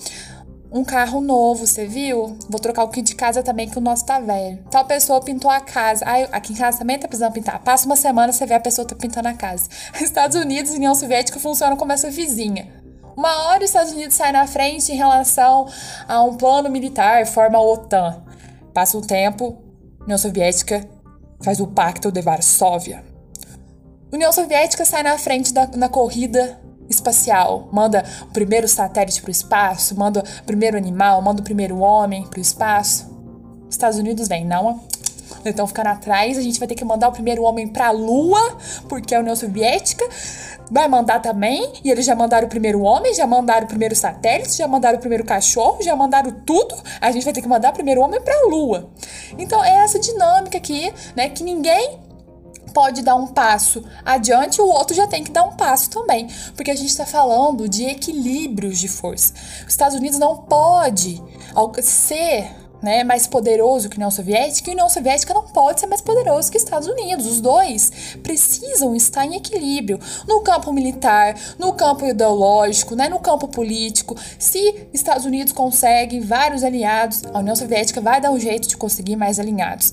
um 0.70 0.84
carro 0.84 1.20
novo, 1.20 1.66
você 1.66 1.86
viu? 1.86 2.36
Vou 2.48 2.60
trocar 2.60 2.84
o 2.84 2.88
kit 2.88 3.02
de 3.02 3.14
casa 3.14 3.42
também, 3.42 3.68
que 3.68 3.78
o 3.78 3.80
nosso 3.80 4.04
tá 4.04 4.20
velho. 4.20 4.58
Tal 4.70 4.84
pessoa 4.84 5.20
pintou 5.20 5.50
a 5.50 5.60
casa. 5.60 6.04
Ai, 6.06 6.28
aqui 6.30 6.52
em 6.52 6.56
casa 6.56 6.78
também 6.78 6.98
tá 6.98 7.08
precisando 7.08 7.32
pintar. 7.32 7.58
Passa 7.60 7.86
uma 7.86 7.96
semana, 7.96 8.32
você 8.32 8.44
vê 8.44 8.54
a 8.54 8.60
pessoa 8.60 8.86
tá 8.86 8.94
pintando 8.94 9.28
a 9.28 9.34
casa. 9.34 9.68
Estados 10.00 10.36
Unidos 10.36 10.72
e 10.72 10.76
União 10.76 10.94
Soviética 10.94 11.38
funcionam 11.40 11.76
como 11.76 11.92
essa 11.92 12.10
vizinha. 12.10 12.77
Uma 13.18 13.48
hora 13.48 13.64
os 13.64 13.70
Estados 13.70 13.92
Unidos 13.92 14.14
saem 14.14 14.32
na 14.32 14.46
frente 14.46 14.92
em 14.92 14.94
relação 14.94 15.66
a 16.06 16.22
um 16.22 16.36
plano 16.36 16.70
militar, 16.70 17.26
forma 17.26 17.58
a 17.58 17.60
OTAN. 17.60 18.22
Passa 18.72 18.96
um 18.96 19.00
tempo, 19.00 19.58
União 20.02 20.16
Soviética 20.16 20.88
faz 21.42 21.58
o 21.58 21.66
Pacto 21.66 22.12
de 22.12 22.22
Varsóvia. 22.22 23.04
União 24.12 24.32
Soviética 24.32 24.84
sai 24.84 25.02
na 25.02 25.18
frente 25.18 25.52
da, 25.52 25.66
na 25.66 25.88
corrida 25.88 26.60
espacial, 26.88 27.68
manda 27.72 28.04
o 28.22 28.26
primeiro 28.26 28.68
satélite 28.68 29.20
para 29.20 29.30
o 29.30 29.32
espaço, 29.32 29.98
manda 29.98 30.20
o 30.20 30.44
primeiro 30.44 30.76
animal, 30.76 31.20
manda 31.20 31.40
o 31.40 31.44
primeiro 31.44 31.80
homem 31.80 32.24
para 32.24 32.38
o 32.38 32.40
espaço. 32.40 33.10
Estados 33.68 33.98
Unidos 33.98 34.28
vem, 34.28 34.44
não, 34.44 34.80
então 35.44 35.66
ficando 35.66 35.88
atrás, 35.88 36.38
a 36.38 36.42
gente 36.42 36.58
vai 36.58 36.68
ter 36.68 36.74
que 36.74 36.84
mandar 36.84 37.08
o 37.08 37.12
primeiro 37.12 37.42
homem 37.42 37.66
para 37.66 37.88
a 37.88 37.90
Lua, 37.90 38.58
porque 38.88 39.14
a 39.14 39.20
União 39.20 39.34
Soviética 39.36 40.08
vai 40.70 40.88
mandar 40.88 41.20
também, 41.20 41.72
e 41.84 41.90
eles 41.90 42.04
já 42.04 42.14
mandaram 42.14 42.46
o 42.46 42.50
primeiro 42.50 42.80
homem, 42.82 43.14
já 43.14 43.26
mandaram 43.26 43.64
o 43.64 43.68
primeiro 43.68 43.94
satélite, 43.94 44.56
já 44.56 44.68
mandaram 44.68 44.98
o 44.98 45.00
primeiro 45.00 45.24
cachorro, 45.24 45.82
já 45.82 45.94
mandaram 45.96 46.30
tudo. 46.44 46.74
A 47.00 47.10
gente 47.10 47.24
vai 47.24 47.32
ter 47.32 47.42
que 47.42 47.48
mandar 47.48 47.70
o 47.70 47.72
primeiro 47.72 48.00
homem 48.00 48.20
para 48.20 48.34
a 48.34 48.48
Lua. 48.48 48.90
Então 49.38 49.62
é 49.62 49.84
essa 49.84 49.98
dinâmica 49.98 50.58
aqui, 50.58 50.92
né, 51.16 51.28
que 51.28 51.42
ninguém 51.42 51.98
pode 52.72 53.02
dar 53.02 53.16
um 53.16 53.26
passo 53.26 53.82
adiante, 54.04 54.60
o 54.60 54.68
outro 54.68 54.94
já 54.94 55.06
tem 55.06 55.24
que 55.24 55.30
dar 55.32 55.42
um 55.44 55.56
passo 55.56 55.90
também, 55.90 56.28
porque 56.54 56.70
a 56.70 56.74
gente 56.74 56.90
está 56.90 57.06
falando 57.06 57.68
de 57.68 57.84
equilíbrios 57.84 58.78
de 58.78 58.88
força. 58.88 59.32
Os 59.62 59.72
Estados 59.72 59.96
Unidos 59.96 60.18
não 60.18 60.36
pode 60.36 61.20
ser 61.82 62.54
né, 62.82 63.04
mais 63.04 63.26
poderoso 63.26 63.88
que 63.88 63.96
a 63.96 63.98
União 63.98 64.10
Soviética, 64.10 64.68
e 64.68 64.72
a 64.72 64.74
União 64.74 64.88
Soviética 64.88 65.34
não 65.34 65.42
pode 65.42 65.80
ser 65.80 65.86
mais 65.86 66.00
poderoso 66.00 66.50
que 66.50 66.56
os 66.56 66.62
Estados 66.62 66.88
Unidos. 66.88 67.26
Os 67.26 67.40
dois 67.40 67.90
precisam 68.22 68.94
estar 68.94 69.26
em 69.26 69.36
equilíbrio 69.36 69.98
no 70.26 70.40
campo 70.40 70.72
militar, 70.72 71.34
no 71.58 71.72
campo 71.72 72.06
ideológico, 72.06 72.94
né, 72.94 73.08
no 73.08 73.18
campo 73.18 73.48
político. 73.48 74.16
Se 74.38 74.88
Estados 74.92 75.24
Unidos 75.24 75.52
conseguem 75.52 76.20
vários 76.20 76.62
aliados, 76.62 77.24
a 77.32 77.38
União 77.38 77.56
Soviética 77.56 78.00
vai 78.00 78.20
dar 78.20 78.30
um 78.30 78.38
jeito 78.38 78.68
de 78.68 78.76
conseguir 78.76 79.16
mais 79.16 79.38
alinhados. 79.38 79.92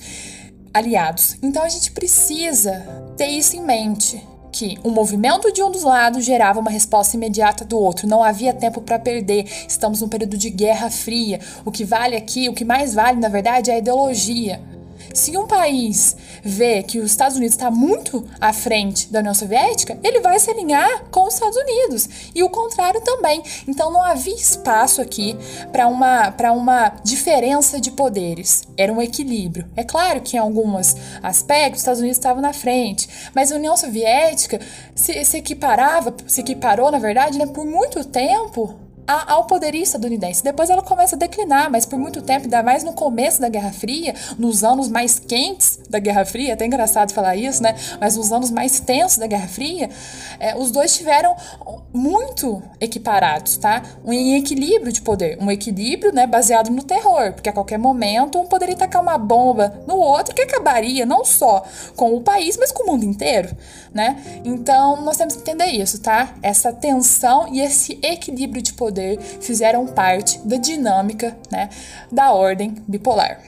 Aliados. 0.74 1.38
Então 1.42 1.64
a 1.64 1.70
gente 1.70 1.92
precisa 1.92 2.86
ter 3.16 3.28
isso 3.28 3.56
em 3.56 3.62
mente 3.62 4.35
que 4.56 4.78
o 4.84 4.90
movimento 4.90 5.52
de 5.52 5.62
um 5.62 5.70
dos 5.70 5.84
lados 5.84 6.24
gerava 6.24 6.62
uma 6.62 6.72
resposta 6.72 7.18
imediata 7.18 7.66
do 7.66 7.78
outro. 7.78 8.08
Não 8.08 8.24
havia 8.24 8.54
tempo 8.54 8.80
para 8.80 8.98
perder. 8.98 9.44
Estamos 9.68 10.00
num 10.00 10.08
período 10.08 10.38
de 10.38 10.50
guerra 10.50 10.90
fria. 10.90 11.42
O 11.66 11.72
que 11.72 11.84
vale 11.84 12.16
aqui, 12.16 12.48
o 12.48 12.54
que 12.54 12.64
mais 12.64 12.94
vale, 12.94 13.20
na 13.20 13.28
verdade, 13.28 13.70
é 13.70 13.74
a 13.74 13.78
ideologia. 13.80 14.62
Se 15.14 15.38
um 15.38 15.48
país 15.48 16.16
vê 16.44 16.84
que 16.84 17.00
os 17.00 17.12
Estados 17.12 17.38
Unidos 17.38 17.56
está 17.56 17.72
muito 17.72 18.26
à 18.40 18.54
frente 18.54 19.12
da 19.12 19.20
União 19.20 19.34
Soviética, 19.34 19.98
ele 20.04 20.20
vai 20.20 20.40
se 20.40 20.50
alinhar 20.50 21.06
com 21.12 21.28
os 21.28 21.34
Estados 21.34 21.58
Unidos. 21.58 22.10
E 22.34 22.44
o 22.44 22.50
contrário 22.50 23.02
também. 23.02 23.42
Então 23.68 23.92
não 23.92 24.02
havia 24.02 24.36
espaço 24.36 25.02
aqui 25.02 25.38
para 25.72 25.88
uma, 25.88 26.34
uma 26.52 26.90
diferença 27.04 27.80
de 27.80 27.92
poderes. 27.92 28.64
Era 28.78 28.92
um 28.92 29.02
equilíbrio. 29.02 29.68
É 29.76 29.84
claro 29.84 30.22
que 30.22 30.38
em 30.38 30.40
alguns 30.40 30.96
aspectos 31.22 31.78
os 31.78 31.82
Estados 31.82 32.00
Unidos 32.00 32.18
estavam 32.18 32.42
na 32.42 32.54
frente, 32.54 33.08
mas 33.34 33.52
a 33.52 33.56
União 33.56 33.76
Soviética 33.76 34.60
se, 34.94 35.24
se 35.26 35.38
equiparava, 35.38 36.14
se 36.28 36.42
equiparou, 36.42 36.92
na 36.92 37.00
verdade, 37.00 37.38
né, 37.38 37.46
por 37.46 37.66
muito 37.66 38.04
tempo 38.04 38.85
ao 39.08 39.46
poderio 39.46 39.84
estadunidense. 39.84 40.44
Depois 40.44 40.70
ela 40.70 40.82
começa 40.82 41.16
a 41.16 41.20
declinar, 41.20 41.70
mas 41.70 41.86
por 41.86 42.00
muito 42.00 42.22
tempo, 42.22 42.46
ainda 42.46 42.64
mais 42.64 42.84
no 42.84 42.94
começo 42.94 43.40
da 43.40 43.50
Guerra 43.50 43.72
Fria, 43.72 44.16
nos 44.38 44.64
anos 44.64 44.90
mais 44.90 45.20
quentes 45.20 45.80
da 45.90 46.00
Guerra 46.00 46.26
Fria, 46.26 46.54
até 46.54 46.66
engraçado 46.66 47.14
falar 47.14 47.36
isso, 47.36 47.62
né? 47.62 47.76
Mas 48.00 48.18
nos 48.18 48.32
anos 48.32 48.50
mais 48.50 48.80
tensos 48.80 49.18
da 49.18 49.28
Guerra 49.28 49.48
Fria, 49.48 49.90
é, 50.40 50.56
os 50.58 50.72
dois 50.72 50.96
tiveram 50.96 51.36
muito 51.94 52.62
equiparados, 52.82 53.58
tá? 53.58 53.84
Um 54.04 54.14
equilíbrio 54.14 54.92
de 54.92 55.02
poder, 55.02 55.38
um 55.40 55.52
equilíbrio, 55.52 56.14
né, 56.14 56.26
baseado 56.26 56.70
no 56.70 56.84
terror, 56.84 57.34
porque 57.34 57.50
a 57.50 57.54
qualquer 57.54 57.78
momento 57.78 58.40
um 58.40 58.46
poderia 58.46 58.76
tacar 58.76 59.02
uma 59.02 59.18
bomba 59.18 59.82
no 59.88 59.96
outro 59.98 60.34
que 60.34 60.42
acabaria 60.42 61.06
não 61.06 61.24
só 61.24 61.64
com 61.96 62.16
o 62.16 62.22
país, 62.22 62.58
mas 62.58 62.72
com 62.72 62.84
o 62.84 62.88
mundo 62.88 63.06
inteiro, 63.06 63.56
né? 63.94 64.42
Então 64.44 65.02
nós 65.02 65.18
temos 65.18 65.36
que 65.36 65.42
entender 65.42 65.68
isso, 65.68 66.02
tá? 66.02 66.34
Essa 66.42 66.74
tensão 66.74 67.48
e 67.54 67.62
esse 67.62 68.00
equilíbrio 68.02 68.62
de 68.62 68.74
poder 68.74 68.95
poder 68.96 69.20
fizeram 69.20 69.86
parte 69.86 70.40
da 70.48 70.56
dinâmica 70.56 71.38
né, 71.52 71.70
da 72.10 72.32
ordem 72.32 72.76
bipolar. 72.88 73.42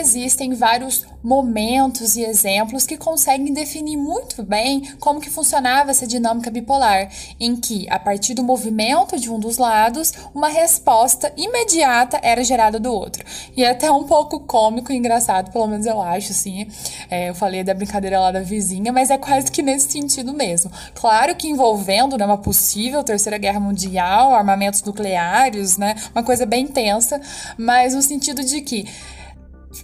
Existem 0.00 0.54
vários 0.54 1.06
momentos 1.22 2.16
e 2.16 2.22
exemplos 2.22 2.86
que 2.86 2.96
conseguem 2.96 3.52
definir 3.52 3.96
muito 3.96 4.42
bem 4.42 4.82
como 4.98 5.20
que 5.20 5.30
funcionava 5.30 5.90
essa 5.90 6.06
dinâmica 6.06 6.50
bipolar, 6.50 7.10
em 7.38 7.54
que, 7.56 7.86
a 7.90 7.98
partir 7.98 8.34
do 8.34 8.42
movimento 8.42 9.18
de 9.18 9.30
um 9.30 9.38
dos 9.38 9.58
lados, 9.58 10.12
uma 10.34 10.48
resposta 10.48 11.32
imediata 11.36 12.18
era 12.22 12.42
gerada 12.42 12.80
do 12.80 12.92
outro. 12.92 13.24
E 13.56 13.62
é 13.62 13.70
até 13.70 13.90
um 13.92 14.04
pouco 14.04 14.40
cômico 14.40 14.92
e 14.92 14.96
engraçado, 14.96 15.52
pelo 15.52 15.66
menos 15.66 15.86
eu 15.86 16.00
acho, 16.00 16.32
assim. 16.32 16.66
É, 17.10 17.28
eu 17.28 17.34
falei 17.34 17.62
da 17.62 17.74
brincadeira 17.74 18.18
lá 18.18 18.32
da 18.32 18.40
vizinha, 18.40 18.92
mas 18.92 19.10
é 19.10 19.18
quase 19.18 19.50
que 19.50 19.62
nesse 19.62 19.92
sentido 19.92 20.32
mesmo. 20.32 20.70
Claro 20.94 21.34
que 21.36 21.48
envolvendo 21.48 22.16
né, 22.16 22.24
uma 22.24 22.38
possível 22.38 23.04
terceira 23.04 23.36
guerra 23.36 23.60
mundial, 23.60 24.34
armamentos 24.34 24.82
nucleares, 24.82 25.76
né, 25.76 25.94
uma 26.14 26.22
coisa 26.22 26.46
bem 26.46 26.66
tensa, 26.66 27.20
mas 27.58 27.94
no 27.94 28.02
sentido 28.02 28.42
de 28.42 28.60
que 28.62 28.86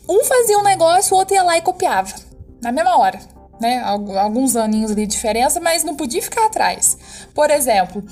um 0.08 0.24
fazia 0.24 0.58
um 0.58 0.62
negócio, 0.62 1.14
o 1.14 1.18
outro 1.18 1.34
ia 1.34 1.42
lá 1.42 1.56
e 1.56 1.62
copiava. 1.62 2.14
Na 2.62 2.72
mesma 2.72 2.98
hora. 2.98 3.18
Né? 3.60 3.82
Alguns 3.82 4.54
aninhos 4.54 4.94
de 4.94 5.06
diferença, 5.06 5.60
mas 5.60 5.82
não 5.82 5.96
podia 5.96 6.22
ficar 6.22 6.46
atrás. 6.46 6.98
Por 7.34 7.50
exemplo, 7.50 8.04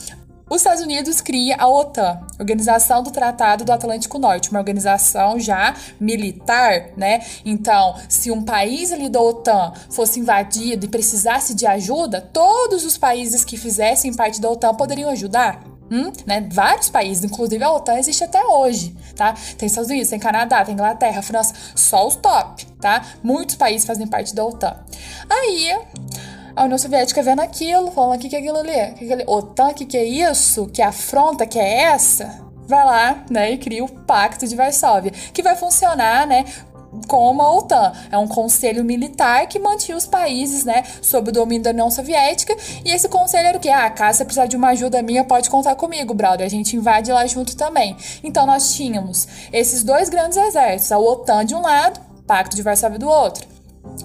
os 0.49 0.59
Estados 0.59 0.83
Unidos 0.83 1.21
cria 1.23 1.57
a 1.59 1.67
OTAN, 1.67 2.21
Organização 2.39 3.03
do 3.03 3.11
Tratado 3.11 3.65
do 3.65 3.73
Atlântico 3.73 4.19
Norte, 4.19 4.51
uma 4.51 4.61
organização 4.61 5.41
já 5.41 5.75
militar, 5.99 6.91
né? 6.97 7.25
Então, 7.45 7.95
se 8.09 8.31
um 8.31 8.43
país 8.43 8.93
ali 8.93 9.09
da 9.09 9.21
OTAN 9.21 9.73
fosse 9.91 10.21
invadido 10.21 10.85
e 10.85 10.89
precisasse 10.89 11.55
de 11.55 11.67
ajuda, 11.67 12.21
todos 12.21 12.85
os 12.85 12.99
países 12.99 13.45
que 13.45 13.57
fizessem 13.57 14.13
parte 14.13 14.41
da 14.41 14.51
OTAN 14.51 14.75
poderiam 14.75 15.11
ajudar. 15.11 15.65
Hum, 15.91 16.13
né? 16.27 16.49
Vários 16.51 16.89
países, 16.89 17.25
inclusive 17.25 17.63
a 17.63 17.73
OTAN 17.73 17.99
existe 17.99 18.25
até 18.25 18.43
hoje, 18.45 18.97
tá? 19.15 19.35
Tem 19.59 19.67
Estados 19.67 19.91
Unidos, 19.91 20.09
tem 20.09 20.19
Canadá, 20.19 20.65
tem 20.65 20.75
Inglaterra, 20.75 21.21
França, 21.23 21.55
só 21.75 22.07
os 22.07 22.17
top, 22.17 22.65
tá? 22.81 23.05
Muitos 23.23 23.57
países 23.57 23.87
fazem 23.87 24.07
parte 24.07 24.35
da 24.35 24.45
OTAN. 24.45 24.77
Aí 25.29 25.79
a 26.57 26.65
União 26.65 26.79
Soviética 26.79 27.23
vendo 27.23 27.41
aquilo, 27.41 27.91
falando: 27.91 28.17
o 28.17 28.19
que, 28.19 28.29
que 28.29 28.37
é 28.37 28.39
aquilo 28.39 28.59
ali? 28.59 28.95
Que 28.95 29.07
que 29.07 29.13
é 29.13 29.25
OTAN, 29.27 29.69
o 29.69 29.75
que, 29.75 29.85
que 29.85 29.97
é 29.97 30.05
isso? 30.05 30.67
Que 30.69 30.81
afronta 30.81 31.47
que 31.47 31.59
é 31.59 31.83
essa? 31.83 32.45
vai 32.67 32.85
lá, 32.85 33.25
né, 33.31 33.53
e 33.53 33.59
cria 33.59 33.85
o 33.85 33.89
Pacto 33.89 34.47
de 34.47 34.57
Varsóvia, 34.57 35.11
que 35.11 35.43
vai 35.43 35.55
funcionar, 35.55 36.27
né, 36.27 36.45
como 37.07 37.43
a 37.43 37.57
OTAN. 37.57 37.93
É 38.11 38.19
um 38.19 38.27
conselho 38.27 38.85
militar 38.85 39.47
que 39.47 39.59
mantinha 39.59 39.97
os 39.97 40.07
países, 40.07 40.65
né, 40.65 40.85
sob 41.03 41.31
o 41.31 41.33
domínio 41.33 41.65
da 41.65 41.71
União 41.71 41.91
Soviética. 41.91 42.57
E 42.85 42.91
esse 42.91 43.09
conselho 43.09 43.49
era 43.49 43.59
o 43.59 43.61
quê? 43.61 43.71
Ah, 43.71 43.91
caso 43.91 44.19
você 44.19 44.25
precisar 44.25 44.47
de 44.47 44.57
uma 44.57 44.69
ajuda 44.69 45.03
minha, 45.03 45.25
pode 45.25 45.51
contar 45.51 45.75
comigo, 45.75 46.15
brother. 46.15 46.47
A 46.47 46.51
gente 46.51 46.77
invade 46.77 47.13
lá 47.13 47.27
junto 47.27 47.57
também. 47.57 47.97
Então 48.23 48.47
nós 48.47 48.75
tínhamos 48.75 49.27
esses 49.53 49.83
dois 49.83 50.09
grandes 50.09 50.37
exércitos, 50.37 50.93
a 50.93 50.99
OTAN 50.99 51.45
de 51.45 51.55
um 51.55 51.63
lado, 51.63 52.01
Pacto 52.27 52.57
de 52.57 52.63
Varsóvia 52.63 52.99
do 52.99 53.09
outro. 53.09 53.54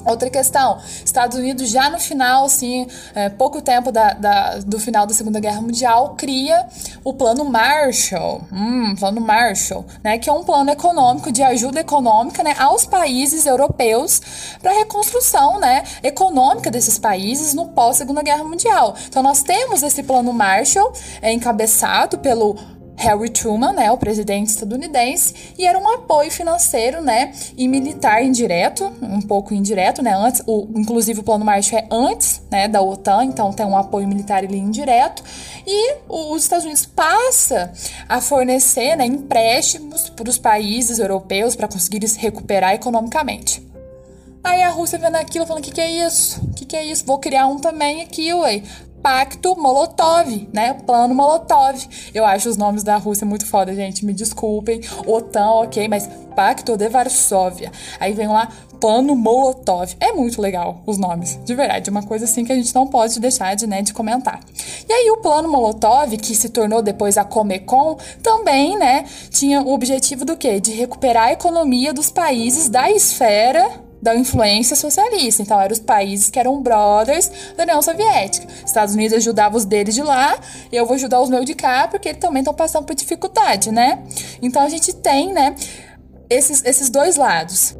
Outra 0.06 0.30
questão, 0.30 0.80
Estados 1.04 1.38
Unidos 1.38 1.70
já 1.70 1.90
no 1.90 2.00
final, 2.00 2.46
assim, 2.46 2.88
é, 3.14 3.30
pouco 3.30 3.62
tempo 3.62 3.92
da, 3.92 4.14
da, 4.14 4.58
do 4.60 4.80
final 4.80 5.06
da 5.06 5.14
Segunda 5.14 5.40
Guerra 5.40 5.62
Mundial, 5.62 6.16
cria 6.18 6.68
o 7.04 7.14
Plano 7.14 7.46
Marshall, 7.46 8.42
hum, 8.52 8.96
Plano 8.96 9.20
Marshall, 9.20 9.86
né, 10.04 10.18
que 10.18 10.30
é 10.30 10.34
um 10.34 10.44
plano 10.44 10.70
econômico 10.70 11.32
de 11.32 11.44
ajuda 11.44 11.80
econômica, 11.80 12.44
né, 12.44 12.56
aos 12.58 12.86
países 12.86 13.46
europeus 13.46 14.22
para 14.62 14.72
reconstrução, 14.72 15.60
né, 15.60 15.84
econômica 16.04 16.72
desses 16.72 16.98
países 16.98 17.54
no 17.54 17.70
pós 17.70 17.98
Segunda 17.98 18.22
Guerra 18.22 18.44
Mundial. 18.44 18.96
Então 19.08 19.22
nós 19.22 19.44
temos 19.44 19.84
esse 19.84 20.04
Plano 20.04 20.32
Marshall 20.32 20.94
é, 21.22 21.32
encabeçado 21.32 22.20
pelo 22.20 22.58
Harry 23.00 23.30
Truman, 23.30 23.72
né, 23.72 23.90
o 23.92 23.98
presidente 23.98 24.50
estadunidense, 24.50 25.34
e 25.58 25.66
era 25.66 25.80
um 25.80 25.88
apoio 25.88 26.30
financeiro, 26.30 27.02
né, 27.02 27.32
e 27.58 27.66
militar 27.68 28.22
indireto, 28.24 28.92
um 29.02 29.22
pouco 29.22 29.54
indireto, 29.54 30.02
né, 30.02 30.14
antes, 30.14 30.44
o, 30.46 30.68
inclusive 30.76 31.22
o 31.22 31.24
Plano 31.24 31.46
Marshall 31.46 31.80
é 31.80 31.88
antes, 31.90 32.42
né, 32.52 32.68
da 32.68 32.82
OTAN, 32.82 33.24
então 33.24 33.54
tem 33.54 33.66
um 33.66 33.78
apoio 33.78 34.06
militar 34.06 34.44
ali 34.44 34.58
indireto, 34.58 35.24
e 35.66 35.96
os 36.10 36.44
Estados 36.44 36.66
Unidos 36.66 36.86
passa 36.86 37.72
a 38.08 38.20
fornecer, 38.20 38.98
né, 38.98 39.06
empréstimos 39.06 40.10
para 40.10 40.30
os 40.30 40.38
países 40.38 41.00
europeus 41.00 41.56
para 41.56 41.70
conseguir 41.70 42.06
se 42.06 42.20
recuperar 42.20 42.74
economicamente. 42.74 43.70
Aí 44.44 44.64
a 44.64 44.70
Rússia 44.70 44.98
vendo 44.98 45.16
aquilo 45.16 45.46
falando: 45.46 45.62
o 45.62 45.66
que, 45.66 45.72
que 45.72 45.82
é 45.82 46.08
isso? 46.08 46.42
O 46.46 46.54
que, 46.54 46.66
que 46.66 46.76
é 46.76 46.84
isso? 46.84 47.06
Vou 47.06 47.20
criar 47.20 47.48
um 47.48 47.58
também 47.58 48.02
aqui, 48.02 48.34
ué. 48.34 48.64
Pacto 49.02 49.56
Molotov, 49.56 50.48
né? 50.54 50.74
Plano 50.86 51.16
Molotov. 51.16 51.88
Eu 52.14 52.26
acho 52.26 52.50
os 52.50 52.58
nomes 52.58 52.84
da 52.84 52.98
Rússia 52.98 53.26
muito 53.26 53.46
foda, 53.46 53.74
gente. 53.74 54.06
Me 54.06 54.14
desculpem. 54.14 54.82
OTAN, 55.06 55.50
ok, 55.52 55.88
mas 55.88 56.10
Pacto 56.36 56.78
de 56.78 56.90
Varsóvia. 56.90 57.72
Aí 58.00 58.14
vem 58.14 58.28
lá 58.28 58.50
Plano 58.80 59.16
Molotov. 59.16 59.96
É 60.00 60.12
muito 60.12 60.42
legal 60.42 60.82
os 60.86 60.98
nomes, 60.98 61.40
de 61.44 61.54
verdade. 61.54 61.90
É 61.90 61.92
uma 61.92 62.04
coisa 62.04 62.26
assim 62.26 62.46
que 62.46 62.52
a 62.52 62.56
gente 62.56 62.74
não 62.74 62.88
pode 62.88 63.20
deixar 63.20 63.56
de, 63.56 63.68
né, 63.68 63.82
de 63.82 63.94
comentar. 63.94 64.40
E 64.88 64.92
aí 64.92 65.12
o 65.12 65.18
Plano 65.18 65.50
Molotov, 65.50 66.16
que 66.18 66.36
se 66.36 66.50
tornou 66.50 66.82
depois 66.82 67.18
a 67.18 67.24
Comecon, 67.24 67.98
também, 68.24 68.78
né, 68.78 69.06
tinha 69.30 69.62
o 69.62 69.74
objetivo 69.74 70.24
do 70.26 70.38
quê? 70.38 70.60
De 70.60 70.72
recuperar 70.72 71.28
a 71.28 71.32
economia 71.34 71.94
dos 71.94 72.10
países 72.10 72.70
da 72.70 72.90
esfera 72.90 73.89
da 74.02 74.16
influência 74.16 74.76
socialista. 74.76 75.42
Então, 75.42 75.60
eram 75.60 75.74
os 75.74 75.80
países 75.80 76.30
que 76.30 76.40
eram 76.40 76.62
brothers 76.62 77.32
da 77.56 77.64
União 77.64 77.82
Soviética. 77.82 78.48
Estados 78.66 78.96
Unidos 78.96 79.18
ajudava 79.18 79.58
os 79.58 79.66
deles 79.66 79.96
de 79.96 80.04
lá, 80.04 80.38
eu 80.72 80.86
vou 80.86 80.96
ajudar 80.96 81.20
os 81.22 81.30
meus 81.30 81.46
de 81.46 81.54
cá, 81.54 81.88
porque 81.88 82.10
eles 82.10 82.20
também 82.20 82.42
estão 82.42 82.54
passando 82.54 82.86
por 82.86 82.96
dificuldade, 82.96 83.72
né? 83.72 84.04
Então, 84.42 84.62
a 84.62 84.70
gente 84.70 84.94
tem, 84.94 85.34
né, 85.34 85.56
esses, 86.30 86.64
esses 86.64 86.90
dois 86.90 87.16
lados. 87.16 87.76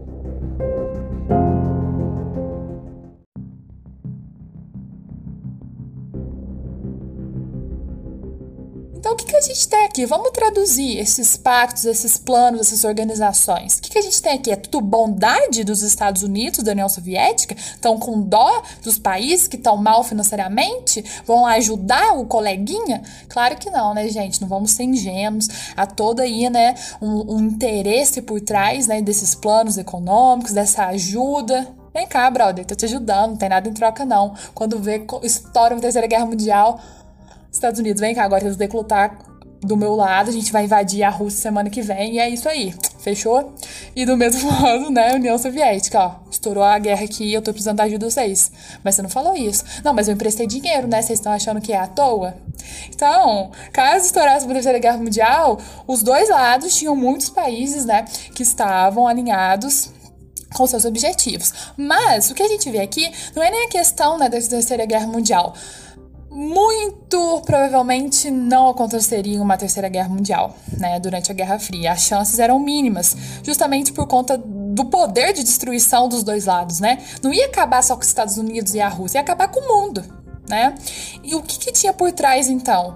A 9.40 9.42
gente 9.42 9.68
tem 9.70 9.86
aqui? 9.86 10.06
Vamos 10.06 10.32
traduzir 10.32 11.00
esses 11.00 11.38
pactos, 11.38 11.86
esses 11.86 12.18
planos, 12.18 12.60
essas 12.60 12.84
organizações. 12.84 13.78
O 13.78 13.82
que, 13.82 13.90
que 13.90 13.98
a 13.98 14.02
gente 14.02 14.22
tem 14.22 14.34
aqui? 14.34 14.52
É 14.52 14.56
tudo 14.58 14.82
bondade 14.82 15.64
dos 15.64 15.82
Estados 15.82 16.24
Unidos, 16.24 16.62
da 16.62 16.74
União 16.74 16.90
Soviética? 16.90 17.56
Estão 17.56 17.98
com 17.98 18.22
dó 18.22 18.62
dos 18.84 19.00
países 19.00 19.48
que 19.48 19.56
estão 19.56 19.78
mal 19.78 20.04
financeiramente? 20.04 21.04
Vão 21.26 21.44
lá 21.44 21.54
ajudar 21.54 22.20
o 22.20 22.26
coleguinha? 22.26 23.02
Claro 23.30 23.56
que 23.56 23.70
não, 23.70 23.94
né, 23.94 24.10
gente? 24.10 24.42
Não 24.42 24.48
vamos 24.48 24.72
ser 24.72 24.84
ingênuos. 24.84 25.48
Há 25.76 25.86
todo 25.86 26.20
aí, 26.20 26.50
né, 26.50 26.76
um, 27.02 27.36
um 27.36 27.40
interesse 27.40 28.22
por 28.22 28.42
trás 28.42 28.88
né, 28.88 29.02
desses 29.02 29.36
planos 29.36 29.78
econômicos, 29.78 30.52
dessa 30.52 30.88
ajuda, 30.88 31.76
Vem 31.92 32.06
cá, 32.06 32.30
brother, 32.30 32.64
tô 32.66 32.76
te 32.76 32.86
ajudando, 32.86 33.32
não 33.32 33.38
tem 33.38 33.50
nada 33.50 33.68
em 33.68 33.74
troca, 33.74 34.06
não. 34.06 34.36
Quando 34.54 34.78
vê, 34.78 35.04
estoura 35.24 35.74
uma 35.74 35.82
terceira 35.82 36.06
guerra 36.06 36.26
mundial, 36.26 36.80
Estados 37.52 37.80
Unidos, 37.80 38.00
vem 38.00 38.14
cá, 38.14 38.24
agora 38.24 38.44
eles 38.44 38.56
declutar 38.56 39.18
do 39.62 39.76
meu 39.76 39.96
lado, 39.96 40.30
a 40.30 40.34
gente 40.34 40.52
vai 40.52 40.64
invadir 40.64 41.04
a 41.04 41.10
Rússia 41.10 41.42
semana 41.42 41.70
que 41.70 41.82
vem, 41.82 42.16
e 42.16 42.20
é 42.20 42.30
isso 42.30 42.48
aí, 42.48 42.74
fechou? 43.00 43.54
E 43.96 44.06
do 44.06 44.16
mesmo 44.16 44.50
modo, 44.52 44.90
né, 44.90 45.14
União 45.14 45.38
Soviética, 45.38 46.00
ó, 46.00 46.16
estourou 46.32 46.64
a 46.64 46.80
guerra 46.80 47.04
aqui, 47.04 47.34
eu 47.34 47.42
tô 47.42 47.52
precisando 47.52 47.78
da 47.78 47.84
ajuda 47.84 48.08
de 48.08 48.14
vocês. 48.14 48.52
Mas 48.84 48.96
você 48.96 49.02
não 49.02 49.10
falou 49.10 49.36
isso. 49.36 49.64
Não, 49.84 49.94
mas 49.94 50.08
eu 50.08 50.14
emprestei 50.14 50.48
dinheiro, 50.48 50.88
né, 50.88 51.02
vocês 51.02 51.20
estão 51.20 51.32
achando 51.32 51.60
que 51.60 51.74
é 51.74 51.78
à 51.78 51.88
toa? 51.88 52.36
Então, 52.88 53.52
caso 53.74 54.06
estourasse 54.06 54.46
a 54.46 54.48
Terceira 54.48 54.80
Guerra 54.80 54.98
Mundial, 54.98 55.60
os 55.86 56.02
dois 56.02 56.30
lados 56.30 56.78
tinham 56.78 56.96
muitos 56.96 57.30
países, 57.30 57.86
né, 57.86 58.06
que 58.34 58.44
estavam 58.44 59.08
alinhados 59.08 59.92
com 60.54 60.66
seus 60.66 60.86
objetivos. 60.86 61.54
Mas 61.78 62.32
o 62.32 62.34
que 62.34 62.44
a 62.44 62.48
gente 62.48 62.70
vê 62.72 62.80
aqui 62.80 63.12
não 63.36 63.44
é 63.44 63.52
nem 63.52 63.66
a 63.66 63.70
questão 63.70 64.18
né, 64.18 64.30
da 64.30 64.40
Terceira 64.40 64.86
Guerra 64.86 65.08
Mundial 65.08 65.54
muito 66.40 67.42
provavelmente 67.42 68.32
não 68.32 68.70
aconteceria 68.70 69.42
uma 69.42 69.58
terceira 69.58 69.90
guerra 69.90 70.08
mundial, 70.08 70.56
né, 70.78 70.98
durante 70.98 71.30
a 71.30 71.36
Guerra 71.36 71.60
Fria. 71.60 71.92
As 71.92 72.04
chances 72.04 72.40
eram 72.40 72.58
mínimas, 72.58 73.14
justamente 73.44 73.92
por 73.92 74.08
conta 74.08 74.38
do 74.38 74.86
poder 74.86 75.34
de 75.34 75.44
destruição 75.44 76.08
dos 76.08 76.24
dois 76.24 76.46
lados, 76.46 76.80
né? 76.80 77.04
Não 77.22 77.34
ia 77.34 77.48
acabar 77.48 77.84
só 77.84 77.94
com 77.94 78.04
os 78.04 78.08
Estados 78.08 78.38
Unidos 78.38 78.74
e 78.74 78.80
a 78.80 78.88
Rússia, 78.88 79.18
ia 79.18 79.22
acabar 79.22 79.50
com 79.50 79.60
o 79.60 79.68
mundo, 79.68 80.02
né? 80.48 80.76
E 81.22 81.36
o 81.36 81.44
que, 81.44 81.60
que 81.60 81.74
tinha 81.74 81.92
por 81.92 82.10
trás 82.14 82.48
então? 82.48 82.96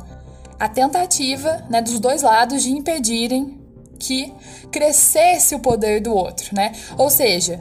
A 0.58 0.70
tentativa, 0.70 1.66
né, 1.70 1.82
dos 1.82 2.00
dois 2.00 2.22
lados 2.22 2.64
de 2.64 2.72
impedirem 2.72 3.60
que 4.00 4.34
crescesse 4.72 5.54
o 5.54 5.60
poder 5.60 6.00
do 6.00 6.14
outro, 6.14 6.56
né? 6.56 6.72
Ou 6.98 7.10
seja, 7.10 7.60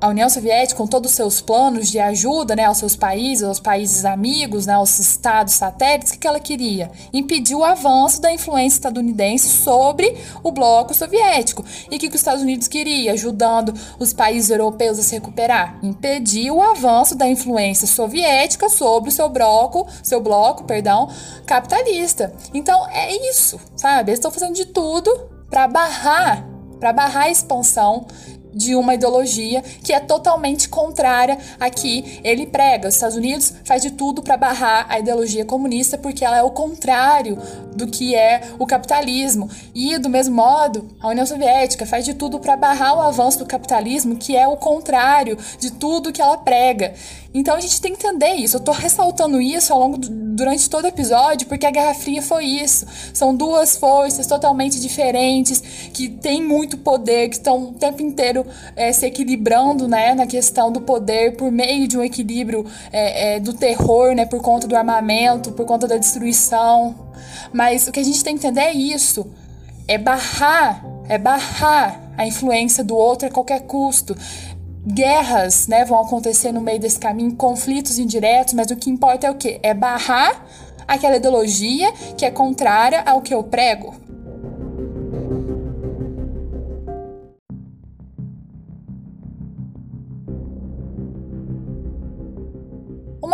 a 0.00 0.08
União 0.08 0.30
Soviética, 0.30 0.78
com 0.78 0.86
todos 0.86 1.10
os 1.10 1.16
seus 1.16 1.40
planos 1.40 1.90
de 1.90 1.98
ajuda 1.98 2.56
né, 2.56 2.64
aos 2.64 2.78
seus 2.78 2.96
países, 2.96 3.44
aos 3.44 3.60
países 3.60 4.04
amigos, 4.04 4.64
né, 4.64 4.72
aos 4.72 4.98
estados 4.98 5.54
satélites, 5.54 6.12
o 6.12 6.18
que 6.18 6.26
ela 6.26 6.40
queria? 6.40 6.90
Impedir 7.12 7.54
o 7.54 7.62
avanço 7.62 8.20
da 8.20 8.32
influência 8.32 8.78
estadunidense 8.78 9.48
sobre 9.48 10.16
o 10.42 10.50
bloco 10.50 10.94
soviético. 10.94 11.64
E 11.90 11.96
o 11.96 11.98
que, 11.98 12.08
que 12.08 12.14
os 12.14 12.20
Estados 12.20 12.42
Unidos 12.42 12.66
queria, 12.66 13.12
ajudando 13.12 13.74
os 13.98 14.14
países 14.14 14.48
europeus 14.48 14.98
a 14.98 15.02
se 15.02 15.14
recuperar? 15.14 15.78
Impedir 15.82 16.50
o 16.50 16.62
avanço 16.62 17.14
da 17.14 17.28
influência 17.28 17.86
soviética 17.86 18.70
sobre 18.70 19.10
o 19.10 19.12
seu 19.12 19.28
bloco, 19.28 19.86
seu 20.02 20.20
bloco, 20.20 20.64
perdão, 20.64 21.10
capitalista. 21.44 22.32
Então 22.54 22.88
é 22.88 23.28
isso, 23.28 23.60
sabe? 23.76 24.10
Eles 24.10 24.18
estão 24.18 24.30
fazendo 24.30 24.54
de 24.54 24.64
tudo 24.64 25.28
para 25.50 25.68
barrar 25.68 26.48
para 26.80 26.94
barrar 26.94 27.24
a 27.24 27.30
expansão 27.30 28.06
de 28.52 28.74
uma 28.74 28.94
ideologia 28.94 29.62
que 29.82 29.92
é 29.92 30.00
totalmente 30.00 30.68
contrária 30.68 31.38
a 31.58 31.70
que 31.70 32.20
ele 32.24 32.46
prega. 32.46 32.88
Os 32.88 32.94
Estados 32.94 33.16
Unidos 33.16 33.52
faz 33.64 33.82
de 33.82 33.90
tudo 33.90 34.22
para 34.22 34.36
barrar 34.36 34.86
a 34.88 34.98
ideologia 34.98 35.44
comunista 35.44 35.96
porque 35.96 36.24
ela 36.24 36.36
é 36.36 36.42
o 36.42 36.50
contrário 36.50 37.38
do 37.74 37.86
que 37.86 38.14
é 38.14 38.42
o 38.58 38.66
capitalismo. 38.66 39.48
E 39.74 39.96
do 39.98 40.08
mesmo 40.08 40.34
modo, 40.34 40.88
a 41.00 41.08
União 41.08 41.26
Soviética 41.26 41.86
faz 41.86 42.04
de 42.04 42.14
tudo 42.14 42.38
para 42.38 42.56
barrar 42.56 42.96
o 42.96 43.00
avanço 43.00 43.38
do 43.38 43.46
capitalismo, 43.46 44.16
que 44.16 44.36
é 44.36 44.46
o 44.46 44.56
contrário 44.56 45.38
de 45.58 45.70
tudo 45.72 46.12
que 46.12 46.20
ela 46.20 46.36
prega. 46.36 46.94
Então 47.32 47.54
a 47.54 47.60
gente 47.60 47.80
tem 47.80 47.94
que 47.94 48.04
entender 48.04 48.34
isso. 48.34 48.56
Eu 48.56 48.60
tô 48.60 48.72
ressaltando 48.72 49.40
isso 49.40 49.72
ao 49.72 49.78
longo 49.78 49.96
do, 49.96 50.08
durante 50.10 50.68
todo 50.68 50.84
o 50.84 50.88
episódio 50.88 51.46
porque 51.46 51.64
a 51.66 51.70
Guerra 51.70 51.94
Fria 51.94 52.22
foi 52.22 52.44
isso. 52.44 52.86
São 53.14 53.34
duas 53.34 53.76
forças 53.76 54.26
totalmente 54.26 54.80
diferentes 54.80 55.62
que 55.92 56.08
têm 56.08 56.42
muito 56.42 56.76
poder, 56.78 57.28
que 57.28 57.36
estão 57.36 57.70
o 57.70 57.72
tempo 57.74 58.02
inteiro 58.02 58.39
é, 58.76 58.92
se 58.92 59.06
equilibrando, 59.06 59.88
né, 59.88 60.14
na 60.14 60.26
questão 60.26 60.70
do 60.70 60.80
poder 60.80 61.36
por 61.36 61.50
meio 61.50 61.86
de 61.86 61.98
um 61.98 62.02
equilíbrio 62.02 62.64
é, 62.92 63.36
é, 63.36 63.40
do 63.40 63.52
terror, 63.52 64.14
né, 64.14 64.26
por 64.26 64.40
conta 64.40 64.66
do 64.66 64.76
armamento, 64.76 65.52
por 65.52 65.66
conta 65.66 65.86
da 65.86 65.96
destruição. 65.96 66.94
Mas 67.52 67.86
o 67.86 67.92
que 67.92 68.00
a 68.00 68.04
gente 68.04 68.22
tem 68.22 68.36
que 68.36 68.46
entender 68.46 68.60
é 68.60 68.72
isso. 68.72 69.26
É 69.88 69.98
barrar, 69.98 70.84
é 71.08 71.18
barrar 71.18 72.00
a 72.16 72.26
influência 72.26 72.84
do 72.84 72.96
outro 72.96 73.28
a 73.28 73.30
qualquer 73.30 73.62
custo 73.62 74.16
guerras 74.86 75.66
né, 75.66 75.84
vão 75.84 76.00
acontecer 76.00 76.52
no 76.52 76.60
meio 76.60 76.80
desse 76.80 76.98
caminho, 76.98 77.34
conflitos 77.36 77.98
indiretos, 77.98 78.54
mas 78.54 78.70
o 78.70 78.76
que 78.76 78.90
importa 78.90 79.26
é 79.26 79.30
o 79.30 79.34
quê? 79.34 79.60
É 79.62 79.74
barrar 79.74 80.44
aquela 80.86 81.16
ideologia 81.16 81.92
que 82.16 82.24
é 82.24 82.30
contrária 82.30 83.02
ao 83.02 83.20
que 83.20 83.32
eu 83.32 83.42
prego. 83.44 83.94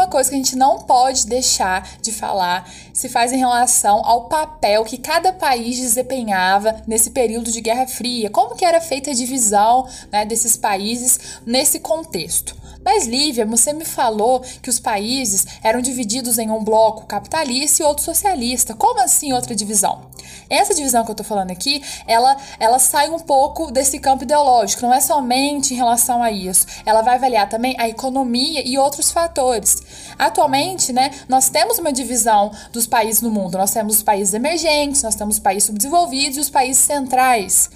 Coisa 0.06 0.30
que 0.30 0.34
a 0.34 0.38
gente 0.38 0.56
não 0.56 0.78
pode 0.78 1.26
deixar 1.26 1.96
de 2.00 2.12
falar 2.12 2.68
se 2.92 3.08
faz 3.08 3.32
em 3.32 3.38
relação 3.38 4.04
ao 4.04 4.24
papel 4.24 4.84
que 4.84 4.98
cada 4.98 5.32
país 5.32 5.76
desempenhava 5.76 6.82
nesse 6.86 7.10
período 7.10 7.50
de 7.50 7.60
Guerra 7.60 7.86
Fria, 7.86 8.30
como 8.30 8.54
que 8.54 8.64
era 8.64 8.80
feita 8.80 9.10
a 9.10 9.14
divisão 9.14 9.86
né, 10.10 10.24
desses 10.24 10.56
países 10.56 11.40
nesse 11.44 11.80
contexto. 11.80 12.56
Mas, 12.86 13.04
Lívia, 13.04 13.44
você 13.44 13.72
me 13.72 13.84
falou 13.84 14.44
que 14.62 14.70
os 14.70 14.78
países 14.78 15.44
eram 15.60 15.80
divididos 15.80 16.38
em 16.38 16.52
um 16.52 16.62
bloco 16.62 17.04
capitalista 17.04 17.82
e 17.82 17.84
outro 17.84 18.04
socialista. 18.04 18.74
Como 18.74 19.00
assim 19.00 19.32
outra 19.32 19.56
divisão? 19.56 20.02
Essa 20.48 20.72
divisão 20.72 21.04
que 21.04 21.10
eu 21.10 21.14
tô 21.16 21.24
falando 21.24 21.50
aqui, 21.50 21.82
ela, 22.06 22.36
ela 22.60 22.78
sai 22.78 23.10
um 23.10 23.18
pouco 23.18 23.72
desse 23.72 23.98
campo 23.98 24.22
ideológico, 24.22 24.82
não 24.82 24.94
é 24.94 25.00
somente 25.00 25.74
em 25.74 25.76
relação 25.76 26.22
a 26.22 26.30
isso. 26.30 26.64
Ela 26.86 27.02
vai 27.02 27.16
avaliar 27.16 27.48
também 27.48 27.74
a 27.76 27.88
economia 27.88 28.62
e 28.64 28.78
outros 28.78 29.10
fatores. 29.10 29.82
Atualmente, 30.16 30.92
né, 30.92 31.10
nós 31.28 31.48
temos 31.48 31.80
uma 31.80 31.92
divisão 31.92 32.52
dos 32.72 32.86
países 32.86 33.20
no 33.20 33.32
mundo. 33.32 33.58
Nós 33.58 33.72
temos 33.72 33.96
os 33.96 34.02
países 34.04 34.32
emergentes, 34.32 35.02
nós 35.02 35.16
temos 35.16 35.38
os 35.38 35.42
países 35.42 35.64
subdesenvolvidos 35.64 36.36
e 36.36 36.40
os 36.40 36.50
países 36.50 36.84
centrais. 36.84 37.68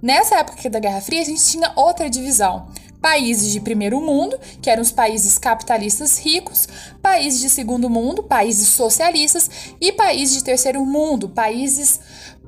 Nessa 0.00 0.36
época 0.36 0.70
da 0.70 0.78
Guerra 0.78 1.02
Fria, 1.02 1.20
a 1.20 1.26
gente 1.26 1.44
tinha 1.44 1.70
outra 1.76 2.08
divisão 2.08 2.66
países 3.04 3.52
de 3.52 3.60
primeiro 3.60 4.00
mundo, 4.00 4.40
que 4.62 4.70
eram 4.70 4.80
os 4.80 4.90
países 4.90 5.36
capitalistas 5.36 6.18
ricos, 6.18 6.66
países 7.02 7.38
de 7.38 7.50
segundo 7.50 7.90
mundo, 7.90 8.22
países 8.22 8.68
socialistas 8.68 9.76
e 9.78 9.92
países 9.92 10.38
de 10.38 10.42
terceiro 10.42 10.82
mundo, 10.86 11.28
países 11.28 12.00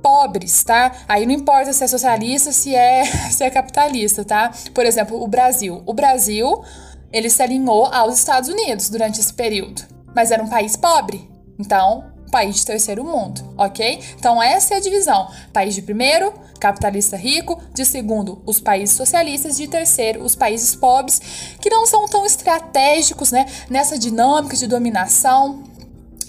pobres, 0.03 0.65
tá? 0.65 0.93
Aí 1.07 1.27
não 1.27 1.35
importa 1.35 1.75
se 1.75 1.85
é 1.85 1.87
socialista, 1.87 2.53
se 2.53 2.75
é, 2.75 3.05
se 3.31 3.45
é 3.45 3.51
capitalista, 3.51 4.25
tá? 4.25 4.51
Por 4.73 4.87
exemplo, 4.87 5.23
o 5.23 5.29
Brasil. 5.29 5.83
O 5.85 5.93
Brasil, 5.93 6.65
ele 7.13 7.29
se 7.29 7.43
alinhou 7.43 7.85
aos 7.93 8.17
Estados 8.17 8.49
Unidos 8.49 8.89
durante 8.89 9.21
esse 9.21 9.35
período, 9.35 9.83
mas 10.15 10.31
era 10.31 10.43
um 10.43 10.49
país 10.49 10.75
pobre. 10.75 11.31
Então, 11.59 12.16
país 12.31 12.57
de 12.57 12.67
terceiro 12.67 13.05
mundo, 13.05 13.43
ok? 13.57 14.01
Então 14.19 14.43
essa 14.43 14.75
é 14.75 14.77
a 14.77 14.81
divisão: 14.81 15.29
país 15.53 15.75
de 15.75 15.83
primeiro, 15.83 16.33
capitalista 16.59 17.17
rico, 17.17 17.61
de 17.75 17.85
segundo, 17.85 18.43
os 18.45 18.61
países 18.61 18.97
socialistas, 18.97 19.57
de 19.57 19.67
terceiro, 19.67 20.23
os 20.23 20.35
países 20.35 20.75
pobres, 20.75 21.21
que 21.61 21.71
não 21.71 21.87
são 21.87 22.07
tão 22.07 22.25
estratégicos, 22.25 23.31
né, 23.31 23.47
nessa 23.71 23.99
dinâmica 23.99 24.57
de 24.57 24.67
dominação 24.67 25.63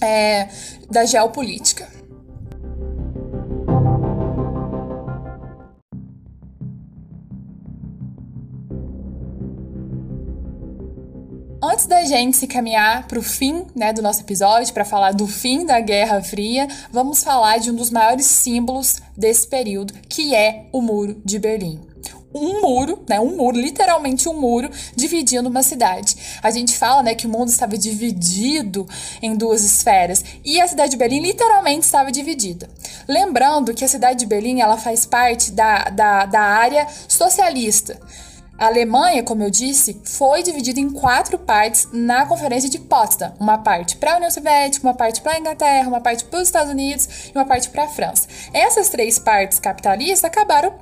é, 0.00 0.48
da 0.90 1.04
geopolítica. 1.04 1.97
Da 11.98 12.04
gente 12.04 12.36
se 12.36 12.46
caminhar 12.46 13.08
para 13.08 13.18
o 13.18 13.22
fim 13.22 13.66
né, 13.74 13.92
do 13.92 14.00
nosso 14.00 14.20
episódio, 14.20 14.72
para 14.72 14.84
falar 14.84 15.10
do 15.10 15.26
fim 15.26 15.66
da 15.66 15.80
Guerra 15.80 16.22
Fria, 16.22 16.68
vamos 16.92 17.24
falar 17.24 17.58
de 17.58 17.72
um 17.72 17.74
dos 17.74 17.90
maiores 17.90 18.24
símbolos 18.24 19.02
desse 19.16 19.48
período, 19.48 19.92
que 20.08 20.32
é 20.32 20.66
o 20.70 20.80
Muro 20.80 21.20
de 21.24 21.40
Berlim 21.40 21.80
um 22.32 22.60
muro, 22.60 23.02
né, 23.08 23.18
um 23.18 23.36
muro, 23.36 23.58
literalmente 23.58 24.28
um 24.28 24.38
muro, 24.38 24.70
dividindo 24.94 25.48
uma 25.48 25.62
cidade. 25.62 26.14
A 26.42 26.50
gente 26.50 26.76
fala, 26.76 27.02
né, 27.02 27.14
que 27.14 27.26
o 27.26 27.30
mundo 27.30 27.48
estava 27.48 27.76
dividido 27.76 28.86
em 29.20 29.34
duas 29.34 29.64
esferas 29.64 30.22
e 30.44 30.60
a 30.60 30.68
cidade 30.68 30.90
de 30.90 30.98
Berlim 30.98 31.20
literalmente 31.20 31.84
estava 31.84 32.12
dividida. 32.12 32.68
Lembrando 33.08 33.74
que 33.74 33.84
a 33.84 33.88
cidade 33.88 34.20
de 34.20 34.26
Berlim 34.26 34.60
ela 34.60 34.76
faz 34.76 35.04
parte 35.04 35.50
da, 35.50 35.84
da, 35.84 36.26
da 36.26 36.40
área 36.40 36.86
socialista. 37.08 37.98
A 38.58 38.66
Alemanha, 38.66 39.22
como 39.22 39.44
eu 39.44 39.50
disse, 39.50 40.00
foi 40.04 40.42
dividida 40.42 40.80
em 40.80 40.90
quatro 40.90 41.38
partes 41.38 41.86
na 41.92 42.26
Conferência 42.26 42.68
de 42.68 42.80
Potsdam. 42.80 43.32
Uma 43.38 43.58
parte 43.58 43.96
para 43.96 44.14
a 44.14 44.16
União 44.16 44.30
Soviética, 44.32 44.84
uma 44.84 44.94
parte 44.94 45.20
para 45.20 45.34
a 45.34 45.38
Inglaterra, 45.38 45.86
uma 45.86 46.00
parte 46.00 46.24
para 46.24 46.40
os 46.40 46.48
Estados 46.48 46.72
Unidos 46.72 47.08
e 47.28 47.38
uma 47.38 47.44
parte 47.44 47.70
para 47.70 47.84
a 47.84 47.88
França. 47.88 48.26
Essas 48.52 48.88
três 48.88 49.16
partes 49.16 49.60
capitalistas 49.60 50.24
acabaram 50.24 50.74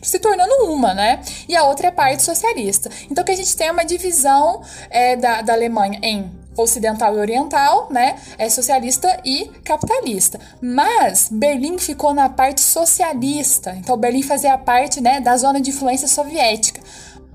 se 0.00 0.18
tornando 0.18 0.64
uma, 0.64 0.94
né? 0.94 1.20
E 1.46 1.54
a 1.54 1.64
outra 1.64 1.88
é 1.88 1.90
a 1.90 1.92
parte 1.92 2.22
socialista. 2.22 2.90
Então, 3.10 3.22
que 3.22 3.32
a 3.32 3.36
gente 3.36 3.54
tem 3.54 3.70
uma 3.70 3.84
divisão 3.84 4.62
é, 4.88 5.14
da, 5.14 5.42
da 5.42 5.52
Alemanha 5.52 6.00
em 6.02 6.40
ocidental 6.56 7.14
e 7.16 7.18
oriental, 7.18 7.88
né? 7.90 8.16
É 8.38 8.48
socialista 8.48 9.20
e 9.24 9.50
capitalista. 9.64 10.40
Mas 10.60 11.28
Berlim 11.30 11.78
ficou 11.78 12.12
na 12.12 12.28
parte 12.28 12.60
socialista. 12.60 13.74
Então 13.76 13.96
Berlim 13.96 14.22
fazia 14.22 14.56
parte, 14.58 15.00
né, 15.00 15.20
da 15.20 15.36
zona 15.36 15.60
de 15.60 15.70
influência 15.70 16.08
soviética. 16.08 16.80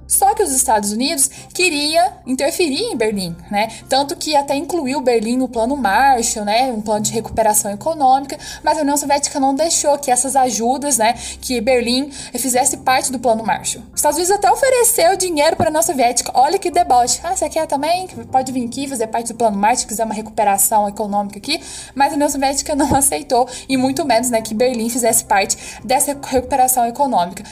Só 0.08 0.34
que 0.34 0.44
os 0.44 0.52
Estados 0.52 0.91
Unidos 0.91 1.30
queria 1.54 2.13
interferir 2.26 2.82
em 2.82 2.96
Berlim, 2.96 3.36
né? 3.50 3.70
Tanto 3.89 4.15
que 4.15 4.36
até 4.36 4.56
incluiu 4.56 5.02
Berlim 5.02 5.38
no 5.38 5.48
plano 5.48 5.76
Marshall, 5.76 6.46
né? 6.46 6.72
Um 6.72 6.82
plano 6.82 7.02
de 7.02 7.12
recuperação 7.12 7.72
econômica, 7.72 8.38
mas 8.63 8.78
a 8.78 8.82
União 8.82 8.98
Soviética 8.98 9.39
não 9.39 9.56
deixou 9.56 9.98
que 9.98 10.12
essas 10.12 10.36
ajudas, 10.36 10.98
né? 10.98 11.13
Que 11.41 11.60
Berlim 11.60 12.12
fizesse 12.12 12.78
parte 12.78 13.12
do 13.12 13.20
plano 13.20 13.44
Marshall. 13.44 13.84
Os 13.94 14.00
Estados 14.00 14.18
Unidos 14.18 14.36
até 14.36 14.52
ofereceu 14.52 15.15
dinheiro 15.18 15.56
para 15.56 15.68
a 15.68 15.70
União 15.70 15.84
Soviética. 15.84 16.32
Olha 16.36 16.60
que 16.60 16.70
deboche. 16.70 17.20
Ah, 17.24 17.36
você 17.36 17.50
quer 17.50 17.65
também? 17.65 18.08
Pode 18.32 18.52
vir 18.52 18.65
aqui 18.68 18.88
fazer 18.88 19.08
parte 19.08 19.34
do 19.34 19.36
plano 19.36 19.58
Marshall, 19.58 19.88
quiser 19.88 20.06
uma 20.06 20.13
recuperação 20.13 20.88
econômica 20.88 21.39
aqui. 21.39 21.62
Mas 21.94 22.12
a 22.12 22.15
União 22.15 22.30
Soviética 22.30 22.76
não 22.76 22.94
aceitou 22.96 23.48
e 23.68 23.78
muito 23.78 24.06
menos, 24.06 24.30
né? 24.30 24.41
Que 24.41 24.54
Berlim 24.54 24.89
fizesse 24.89 25.26
parte 25.26 25.58
dessa 25.84 26.18
recuperação 26.28 26.86
econômica. 26.86 27.44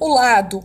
O 0.00 0.08
lado 0.08 0.64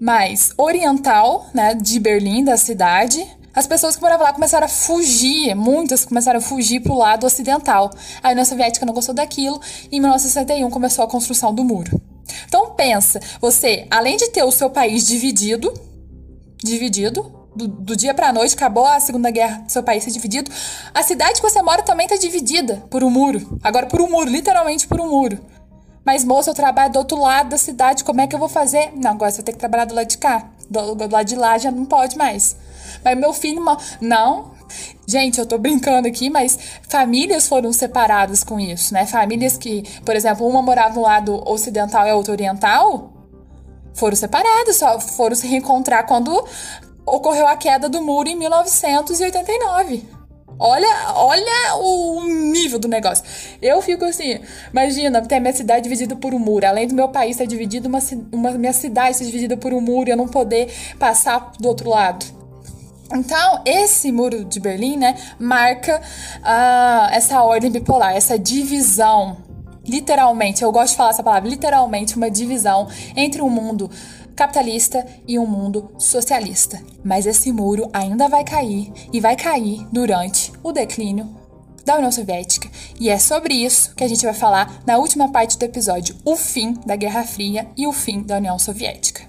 mais 0.00 0.52
oriental, 0.56 1.46
né, 1.54 1.74
de 1.74 2.00
Berlim, 2.00 2.44
da 2.44 2.56
cidade, 2.56 3.24
as 3.54 3.66
pessoas 3.66 3.94
que 3.94 4.02
moravam 4.02 4.24
lá 4.24 4.32
começaram 4.32 4.64
a 4.64 4.68
fugir, 4.68 5.54
muitas 5.54 6.04
começaram 6.04 6.38
a 6.38 6.42
fugir 6.42 6.80
para 6.80 6.92
o 6.92 6.96
lado 6.96 7.26
ocidental. 7.26 7.90
A 8.22 8.30
União 8.30 8.44
Soviética 8.44 8.86
não 8.86 8.94
gostou 8.94 9.14
daquilo 9.14 9.60
e 9.90 9.96
em 9.96 10.00
1961 10.00 10.70
começou 10.70 11.04
a 11.04 11.08
construção 11.08 11.54
do 11.54 11.62
muro. 11.62 12.00
Então 12.46 12.70
pensa, 12.70 13.20
você, 13.40 13.86
além 13.90 14.16
de 14.16 14.28
ter 14.28 14.42
o 14.42 14.50
seu 14.50 14.70
país 14.70 15.06
dividido, 15.06 15.72
dividido, 16.64 17.40
do, 17.54 17.68
do 17.68 17.94
dia 17.94 18.14
para 18.14 18.30
a 18.30 18.32
noite, 18.32 18.54
acabou 18.54 18.86
a 18.86 18.98
Segunda 18.98 19.30
Guerra 19.30 19.64
seu 19.68 19.82
país 19.82 20.02
ser 20.02 20.10
dividido, 20.10 20.50
a 20.94 21.02
cidade 21.02 21.34
que 21.34 21.42
você 21.42 21.60
mora 21.60 21.82
também 21.82 22.06
está 22.06 22.16
dividida 22.16 22.82
por 22.90 23.04
um 23.04 23.10
muro. 23.10 23.58
Agora 23.62 23.86
por 23.86 24.00
um 24.00 24.10
muro, 24.10 24.30
literalmente 24.30 24.86
por 24.86 25.00
um 25.00 25.10
muro. 25.10 25.38
Mas, 26.04 26.24
moça, 26.24 26.50
eu 26.50 26.54
trabalho 26.54 26.92
do 26.92 26.98
outro 26.98 27.20
lado 27.20 27.50
da 27.50 27.58
cidade, 27.58 28.02
como 28.02 28.20
é 28.20 28.26
que 28.26 28.34
eu 28.34 28.38
vou 28.38 28.48
fazer? 28.48 28.92
Não, 28.94 29.12
agora 29.12 29.30
você 29.30 29.38
vai 29.38 29.44
ter 29.44 29.52
que 29.52 29.58
trabalhar 29.58 29.84
do 29.84 29.94
lado 29.94 30.08
de 30.08 30.18
cá. 30.18 30.48
Do, 30.68 30.94
do 30.94 31.12
lado 31.12 31.26
de 31.26 31.36
lá 31.36 31.58
já 31.58 31.70
não 31.70 31.84
pode 31.84 32.16
mais. 32.16 32.56
Mas 33.04 33.16
meu 33.16 33.32
filho, 33.32 33.62
não. 34.00 34.52
Gente, 35.06 35.38
eu 35.38 35.46
tô 35.46 35.58
brincando 35.58 36.08
aqui, 36.08 36.30
mas 36.30 36.58
famílias 36.88 37.46
foram 37.46 37.72
separadas 37.72 38.42
com 38.42 38.58
isso, 38.58 38.94
né? 38.94 39.06
Famílias 39.06 39.58
que, 39.58 39.82
por 40.04 40.16
exemplo, 40.16 40.46
uma 40.46 40.62
morava 40.62 40.94
no 40.94 41.02
lado 41.02 41.42
ocidental 41.48 42.06
e 42.06 42.10
a 42.10 42.16
outra 42.16 42.32
oriental, 42.32 43.12
foram 43.94 44.16
separadas, 44.16 44.76
só 44.76 44.98
foram 44.98 45.36
se 45.36 45.46
reencontrar 45.46 46.06
quando 46.06 46.44
ocorreu 47.04 47.46
a 47.46 47.56
queda 47.56 47.88
do 47.88 48.02
muro 48.02 48.28
em 48.28 48.36
1989. 48.36 50.08
Olha, 50.64 51.14
olha 51.16 51.76
o 51.76 52.24
nível 52.24 52.78
do 52.78 52.86
negócio. 52.86 53.24
Eu 53.60 53.82
fico 53.82 54.04
assim, 54.04 54.38
imagina, 54.70 55.20
ter 55.20 55.40
minha 55.40 55.52
cidade 55.52 55.82
dividida 55.82 56.14
por 56.14 56.32
um 56.32 56.38
muro. 56.38 56.64
Além 56.64 56.86
do 56.86 56.94
meu 56.94 57.08
país 57.08 57.36
ser 57.36 57.48
dividido, 57.48 57.88
uma, 57.88 57.98
uma 58.30 58.52
minha 58.52 58.72
cidade 58.72 59.16
ser 59.16 59.24
dividida 59.24 59.56
por 59.56 59.74
um 59.74 59.80
muro 59.80 60.08
e 60.08 60.12
eu 60.12 60.16
não 60.16 60.28
poder 60.28 60.72
passar 61.00 61.50
do 61.58 61.66
outro 61.66 61.90
lado. 61.90 62.24
Então, 63.12 63.60
esse 63.66 64.12
muro 64.12 64.44
de 64.44 64.60
Berlim, 64.60 64.96
né, 64.96 65.16
marca 65.36 66.00
uh, 66.00 67.12
essa 67.12 67.42
ordem 67.42 67.68
bipolar, 67.68 68.14
essa 68.14 68.38
divisão. 68.38 69.38
Literalmente, 69.84 70.62
eu 70.62 70.70
gosto 70.70 70.92
de 70.92 70.96
falar 70.96 71.10
essa 71.10 71.24
palavra, 71.24 71.50
literalmente, 71.50 72.16
uma 72.16 72.30
divisão 72.30 72.86
entre 73.16 73.42
um 73.42 73.50
mundo 73.50 73.90
capitalista 74.34 75.04
e 75.26 75.38
um 75.38 75.46
mundo 75.46 75.90
socialista. 75.98 76.80
Mas 77.04 77.26
esse 77.26 77.52
muro 77.52 77.88
ainda 77.92 78.28
vai 78.28 78.44
cair 78.44 78.92
e 79.12 79.20
vai 79.20 79.36
cair 79.36 79.86
durante 79.92 80.52
o 80.62 80.72
declínio 80.72 81.42
da 81.84 81.96
União 81.96 82.12
Soviética. 82.12 82.68
E 82.98 83.08
é 83.08 83.18
sobre 83.18 83.54
isso 83.54 83.94
que 83.94 84.04
a 84.04 84.08
gente 84.08 84.24
vai 84.24 84.34
falar 84.34 84.82
na 84.86 84.98
última 84.98 85.30
parte 85.30 85.58
do 85.58 85.64
episódio: 85.64 86.14
o 86.24 86.36
fim 86.36 86.74
da 86.86 86.96
Guerra 86.96 87.24
Fria 87.24 87.66
e 87.76 87.86
o 87.86 87.92
fim 87.92 88.22
da 88.22 88.36
União 88.36 88.58
Soviética. 88.58 89.22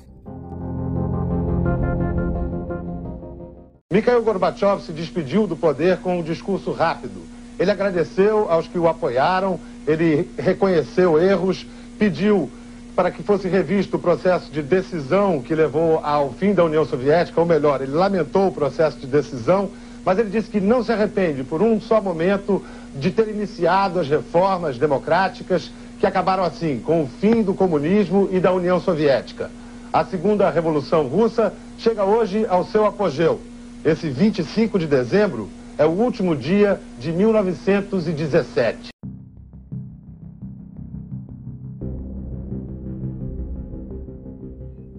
Mikhail 3.91 4.23
Gorbachev 4.23 4.81
se 4.81 4.91
despediu 4.91 5.45
do 5.45 5.55
poder 5.55 5.99
com 5.99 6.17
um 6.17 6.23
discurso 6.23 6.71
rápido. 6.71 7.21
Ele 7.59 7.69
agradeceu 7.69 8.51
aos 8.51 8.67
que 8.67 8.79
o 8.79 8.87
apoiaram, 8.87 9.59
ele 9.85 10.27
reconheceu 10.35 11.21
erros, 11.21 11.63
pediu 11.99 12.49
para 12.95 13.09
que 13.09 13.23
fosse 13.23 13.47
revisto 13.47 13.97
o 13.97 13.99
processo 13.99 14.51
de 14.51 14.61
decisão 14.61 15.41
que 15.41 15.55
levou 15.55 15.99
ao 16.03 16.31
fim 16.33 16.53
da 16.53 16.63
União 16.63 16.85
Soviética, 16.85 17.39
ou 17.39 17.45
melhor, 17.45 17.81
ele 17.81 17.91
lamentou 17.91 18.47
o 18.47 18.51
processo 18.51 18.97
de 18.99 19.07
decisão, 19.07 19.69
mas 20.05 20.19
ele 20.19 20.29
disse 20.29 20.49
que 20.49 20.59
não 20.59 20.83
se 20.83 20.91
arrepende 20.91 21.43
por 21.43 21.61
um 21.61 21.81
só 21.81 21.99
momento 21.99 22.63
de 22.95 23.09
ter 23.09 23.29
iniciado 23.29 23.99
as 23.99 24.07
reformas 24.07 24.77
democráticas 24.77 25.71
que 25.99 26.05
acabaram 26.05 26.43
assim 26.43 26.79
com 26.79 27.03
o 27.03 27.07
fim 27.07 27.41
do 27.41 27.53
comunismo 27.53 28.29
e 28.31 28.39
da 28.39 28.51
União 28.51 28.79
Soviética. 28.79 29.49
A 29.91 30.03
segunda 30.03 30.49
revolução 30.49 31.07
russa 31.07 31.53
chega 31.77 32.03
hoje 32.03 32.45
ao 32.47 32.65
seu 32.65 32.85
apogeu. 32.85 33.39
Esse 33.83 34.09
25 34.09 34.77
de 34.77 34.87
dezembro 34.87 35.49
é 35.77 35.85
o 35.85 35.89
último 35.89 36.35
dia 36.35 36.79
de 36.99 37.11
1917. 37.11 38.92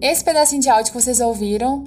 Esse 0.01 0.23
pedacinho 0.23 0.61
de 0.61 0.69
áudio 0.69 0.91
que 0.91 1.01
vocês 1.01 1.21
ouviram 1.21 1.85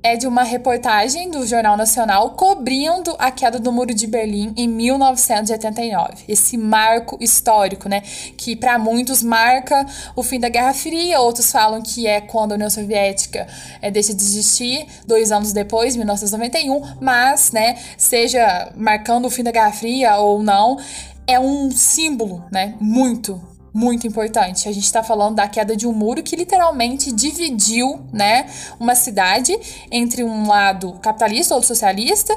é 0.00 0.16
de 0.16 0.28
uma 0.28 0.44
reportagem 0.44 1.28
do 1.28 1.44
Jornal 1.44 1.76
Nacional 1.76 2.30
cobrindo 2.30 3.16
a 3.18 3.32
queda 3.32 3.58
do 3.58 3.72
Muro 3.72 3.92
de 3.92 4.06
Berlim 4.06 4.54
em 4.56 4.68
1989. 4.68 6.24
Esse 6.28 6.56
marco 6.56 7.18
histórico, 7.20 7.88
né, 7.88 8.02
que 8.36 8.54
para 8.54 8.78
muitos 8.78 9.24
marca 9.24 9.84
o 10.14 10.22
fim 10.22 10.38
da 10.38 10.48
Guerra 10.48 10.72
Fria, 10.72 11.20
outros 11.20 11.50
falam 11.50 11.82
que 11.82 12.06
é 12.06 12.20
quando 12.20 12.52
a 12.52 12.54
União 12.54 12.70
Soviética 12.70 13.48
é, 13.82 13.90
deixa 13.90 14.14
de 14.14 14.22
existir, 14.22 14.86
dois 15.04 15.32
anos 15.32 15.52
depois, 15.52 15.96
1991, 15.96 16.80
mas, 17.00 17.50
né, 17.50 17.76
seja 17.96 18.72
marcando 18.76 19.26
o 19.26 19.30
fim 19.30 19.42
da 19.42 19.50
Guerra 19.50 19.72
Fria 19.72 20.16
ou 20.18 20.42
não, 20.44 20.78
é 21.26 21.40
um 21.40 21.72
símbolo, 21.72 22.44
né, 22.52 22.76
muito 22.80 23.57
muito 23.78 24.08
importante. 24.08 24.68
A 24.68 24.72
gente 24.72 24.84
está 24.84 25.04
falando 25.04 25.36
da 25.36 25.46
queda 25.46 25.76
de 25.76 25.86
um 25.86 25.92
muro 25.92 26.20
que 26.20 26.34
literalmente 26.34 27.12
dividiu, 27.12 28.00
né, 28.12 28.46
uma 28.80 28.96
cidade 28.96 29.56
entre 29.88 30.24
um 30.24 30.48
lado 30.48 30.94
capitalista 30.94 31.54
ou 31.54 31.62
socialista 31.62 32.36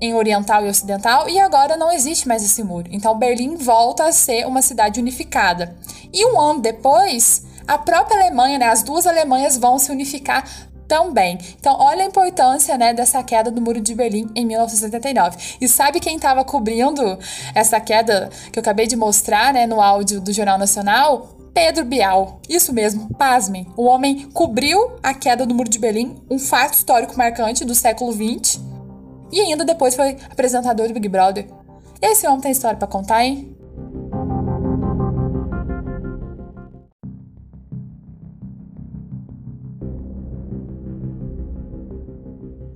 em 0.00 0.14
oriental 0.14 0.64
e 0.64 0.70
ocidental 0.70 1.28
e 1.28 1.38
agora 1.38 1.76
não 1.76 1.92
existe 1.92 2.26
mais 2.26 2.42
esse 2.42 2.62
muro. 2.62 2.88
Então 2.90 3.18
Berlim 3.18 3.56
volta 3.56 4.04
a 4.04 4.12
ser 4.12 4.46
uma 4.46 4.62
cidade 4.62 4.98
unificada. 4.98 5.76
E 6.10 6.24
um 6.24 6.40
ano 6.40 6.60
depois, 6.60 7.44
a 7.66 7.76
própria 7.76 8.22
Alemanha, 8.22 8.58
né, 8.58 8.66
as 8.68 8.82
duas 8.82 9.06
Alemanhas 9.06 9.58
vão 9.58 9.78
se 9.78 9.92
unificar 9.92 10.42
também. 10.88 11.38
Então, 11.60 11.76
olha 11.78 12.02
a 12.02 12.06
importância 12.06 12.76
né, 12.78 12.94
dessa 12.94 13.22
queda 13.22 13.50
do 13.50 13.60
Muro 13.60 13.80
de 13.80 13.94
Berlim 13.94 14.28
em 14.34 14.46
1979. 14.46 15.36
E 15.60 15.68
sabe 15.68 16.00
quem 16.00 16.16
estava 16.16 16.42
cobrindo 16.44 17.18
essa 17.54 17.78
queda 17.78 18.30
que 18.50 18.58
eu 18.58 18.62
acabei 18.62 18.86
de 18.86 18.96
mostrar 18.96 19.52
né, 19.52 19.66
no 19.66 19.80
áudio 19.80 20.20
do 20.20 20.32
Jornal 20.32 20.58
Nacional? 20.58 21.36
Pedro 21.52 21.84
Bial. 21.84 22.40
Isso 22.48 22.72
mesmo, 22.72 23.12
pasmem. 23.14 23.66
O 23.76 23.84
homem 23.84 24.28
cobriu 24.32 24.92
a 25.02 25.12
queda 25.12 25.44
do 25.44 25.54
Muro 25.54 25.68
de 25.68 25.78
Berlim, 25.78 26.16
um 26.30 26.38
fato 26.38 26.74
histórico 26.74 27.18
marcante 27.18 27.64
do 27.64 27.74
século 27.74 28.12
XX, 28.12 28.60
e 29.30 29.40
ainda 29.40 29.64
depois 29.64 29.94
foi 29.94 30.16
apresentador 30.30 30.88
do 30.88 30.94
Big 30.94 31.08
Brother. 31.08 31.46
Esse 32.00 32.26
homem 32.26 32.40
tem 32.40 32.52
história 32.52 32.78
para 32.78 32.86
contar, 32.86 33.24
hein? 33.24 33.57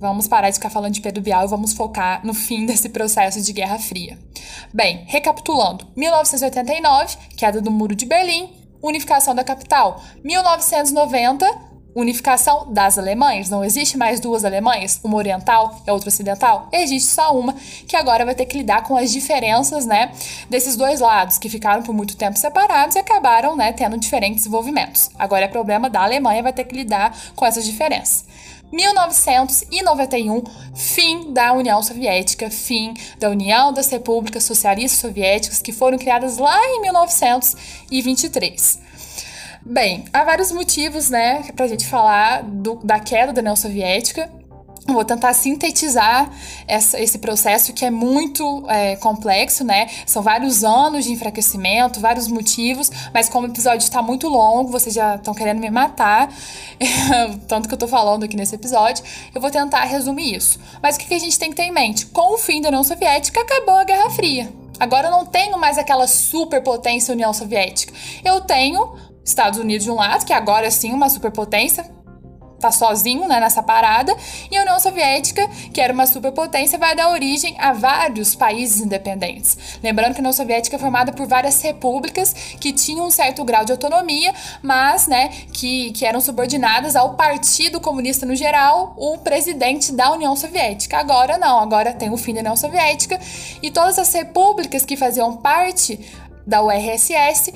Vamos 0.03 0.27
parar 0.27 0.49
de 0.49 0.55
ficar 0.55 0.69
falando 0.69 0.93
de 0.93 0.99
Pedro 0.99 1.23
Bial 1.23 1.45
e 1.45 1.47
vamos 1.47 1.71
focar 1.71 2.19
no 2.25 2.33
fim 2.33 2.65
desse 2.67 2.89
processo 2.89 3.41
de 3.41 3.53
Guerra 3.53 3.79
Fria. 3.79 4.19
Bem, 4.73 5.05
recapitulando: 5.07 5.87
1989, 5.95 7.15
queda 7.37 7.61
do 7.61 7.71
Muro 7.71 7.95
de 7.95 8.05
Berlim, 8.05 8.49
unificação 8.81 9.33
da 9.33 9.45
capital. 9.45 10.03
1990, 10.21 11.45
unificação 11.95 12.73
das 12.73 12.97
Alemanhas. 12.97 13.49
Não 13.49 13.63
existe 13.63 13.97
mais 13.97 14.19
duas 14.19 14.43
Alemanhas, 14.43 14.99
uma 15.05 15.15
oriental 15.15 15.81
e 15.87 15.89
outra 15.89 16.09
ocidental. 16.09 16.67
Existe 16.73 17.09
só 17.09 17.33
uma, 17.33 17.53
que 17.87 17.95
agora 17.95 18.25
vai 18.25 18.35
ter 18.35 18.45
que 18.45 18.57
lidar 18.57 18.83
com 18.83 18.97
as 18.97 19.09
diferenças, 19.09 19.85
né, 19.85 20.11
desses 20.49 20.75
dois 20.75 20.99
lados, 20.99 21.37
que 21.37 21.47
ficaram 21.47 21.81
por 21.81 21.93
muito 21.93 22.17
tempo 22.17 22.37
separados 22.37 22.97
e 22.97 22.99
acabaram, 22.99 23.55
né, 23.55 23.71
tendo 23.71 23.97
diferentes 23.97 24.39
desenvolvimentos. 24.39 25.09
Agora 25.17 25.45
é 25.45 25.47
problema 25.47 25.89
da 25.89 26.03
Alemanha, 26.03 26.43
vai 26.43 26.51
ter 26.51 26.65
que 26.65 26.75
lidar 26.75 27.17
com 27.37 27.45
essas 27.45 27.63
diferenças. 27.63 28.25
1991, 28.73 30.43
fim 30.73 31.31
da 31.31 31.53
União 31.53 31.83
Soviética, 31.83 32.49
fim 32.49 32.95
da 33.19 33.29
União 33.29 33.71
das 33.71 33.91
Repúblicas 33.91 34.43
Socialistas 34.43 34.99
Soviéticas, 34.99 35.61
que 35.61 35.71
foram 35.71 35.99
criadas 35.99 36.37
lá 36.37 36.59
em 36.65 36.81
1923. 36.81 38.81
Bem, 39.65 40.03
há 40.11 40.23
vários 40.23 40.51
motivos, 40.51 41.11
né, 41.11 41.43
pra 41.55 41.67
gente 41.67 41.85
falar 41.85 42.41
do, 42.43 42.79
da 42.83 42.99
queda 42.99 43.31
da 43.31 43.41
União 43.41 43.55
Soviética. 43.55 44.27
Vou 44.85 45.05
tentar 45.05 45.33
sintetizar 45.33 46.29
essa, 46.67 46.99
esse 46.99 47.17
processo 47.17 47.71
que 47.71 47.85
é 47.85 47.89
muito 47.89 48.65
é, 48.67 48.97
complexo, 48.97 49.63
né? 49.63 49.87
São 50.05 50.21
vários 50.21 50.63
anos 50.63 51.05
de 51.05 51.11
enfraquecimento, 51.13 52.01
vários 52.01 52.27
motivos, 52.27 52.91
mas 53.13 53.29
como 53.29 53.47
o 53.47 53.49
episódio 53.49 53.83
está 53.85 54.01
muito 54.01 54.27
longo, 54.27 54.69
vocês 54.69 54.93
já 54.93 55.15
estão 55.15 55.33
querendo 55.33 55.59
me 55.59 55.69
matar, 55.69 56.29
tanto 57.47 57.69
que 57.69 57.73
eu 57.73 57.77
tô 57.77 57.87
falando 57.87 58.23
aqui 58.23 58.35
nesse 58.35 58.55
episódio, 58.55 59.05
eu 59.33 59.39
vou 59.39 59.49
tentar 59.49 59.85
resumir 59.85 60.35
isso. 60.35 60.59
Mas 60.81 60.97
o 60.97 60.99
que, 60.99 61.05
que 61.05 61.13
a 61.13 61.19
gente 61.19 61.39
tem 61.39 61.49
que 61.49 61.55
ter 61.55 61.63
em 61.63 61.71
mente? 61.71 62.05
Com 62.07 62.33
o 62.33 62.37
fim 62.37 62.59
da 62.59 62.67
União 62.67 62.83
Soviética, 62.83 63.39
acabou 63.39 63.75
a 63.75 63.85
Guerra 63.85 64.09
Fria. 64.09 64.51
Agora 64.77 65.07
eu 65.07 65.11
não 65.11 65.25
tenho 65.25 65.57
mais 65.57 65.77
aquela 65.77 66.07
superpotência 66.07 67.13
União 67.13 67.31
Soviética. 67.31 67.93
Eu 68.23 68.41
tenho 68.41 68.95
Estados 69.23 69.57
Unidos 69.57 69.85
de 69.85 69.91
um 69.91 69.95
lado, 69.95 70.25
que 70.25 70.33
agora 70.33 70.69
sim 70.69 70.91
uma 70.91 71.07
superpotência, 71.07 71.89
tá 72.63 72.71
sozinho 72.71 73.27
né, 73.27 73.39
nessa 73.39 73.61
parada, 73.61 74.15
e 74.49 74.57
a 74.57 74.61
União 74.61 74.79
Soviética, 74.79 75.47
que 75.73 75.81
era 75.81 75.93
uma 75.93 76.07
superpotência, 76.07 76.77
vai 76.77 76.95
dar 76.95 77.09
origem 77.09 77.55
a 77.59 77.73
vários 77.73 78.35
países 78.35 78.81
independentes. 78.81 79.57
Lembrando 79.81 80.13
que 80.13 80.19
a 80.19 80.21
União 80.21 80.33
Soviética 80.33 80.75
é 80.75 80.79
formada 80.79 81.11
por 81.11 81.27
várias 81.27 81.61
repúblicas 81.61 82.33
que 82.59 82.71
tinham 82.71 83.07
um 83.07 83.11
certo 83.11 83.43
grau 83.43 83.65
de 83.65 83.71
autonomia, 83.71 84.33
mas 84.61 85.07
né, 85.07 85.29
que, 85.51 85.91
que 85.91 86.05
eram 86.05 86.21
subordinadas 86.21 86.95
ao 86.95 87.15
Partido 87.15 87.79
Comunista 87.79 88.25
no 88.25 88.35
geral, 88.35 88.93
o 88.97 89.17
presidente 89.17 89.91
da 89.91 90.11
União 90.11 90.35
Soviética. 90.35 90.97
Agora 90.97 91.37
não, 91.37 91.59
agora 91.59 91.93
tem 91.93 92.09
o 92.09 92.17
fim 92.17 92.33
da 92.33 92.39
União 92.39 92.55
Soviética 92.55 93.19
e 93.61 93.69
todas 93.69 93.99
as 93.99 94.13
repúblicas 94.13 94.85
que 94.85 94.95
faziam 94.95 95.35
parte 95.37 95.99
da 96.45 96.61
URSS 96.61 97.53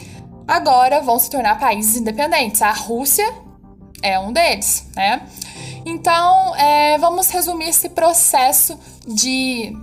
agora 0.48 1.02
vão 1.02 1.20
se 1.20 1.30
tornar 1.30 1.60
países 1.60 1.98
independentes. 1.98 2.62
A 2.62 2.72
Rússia 2.72 3.47
é 4.02 4.20
um 4.20 4.32
deles, 4.32 4.86
né? 4.96 5.22
Então, 5.86 6.56
é, 6.56 6.98
vamos 6.98 7.30
resumir 7.30 7.70
esse 7.70 7.90
processo 7.90 8.78
de 9.08 9.76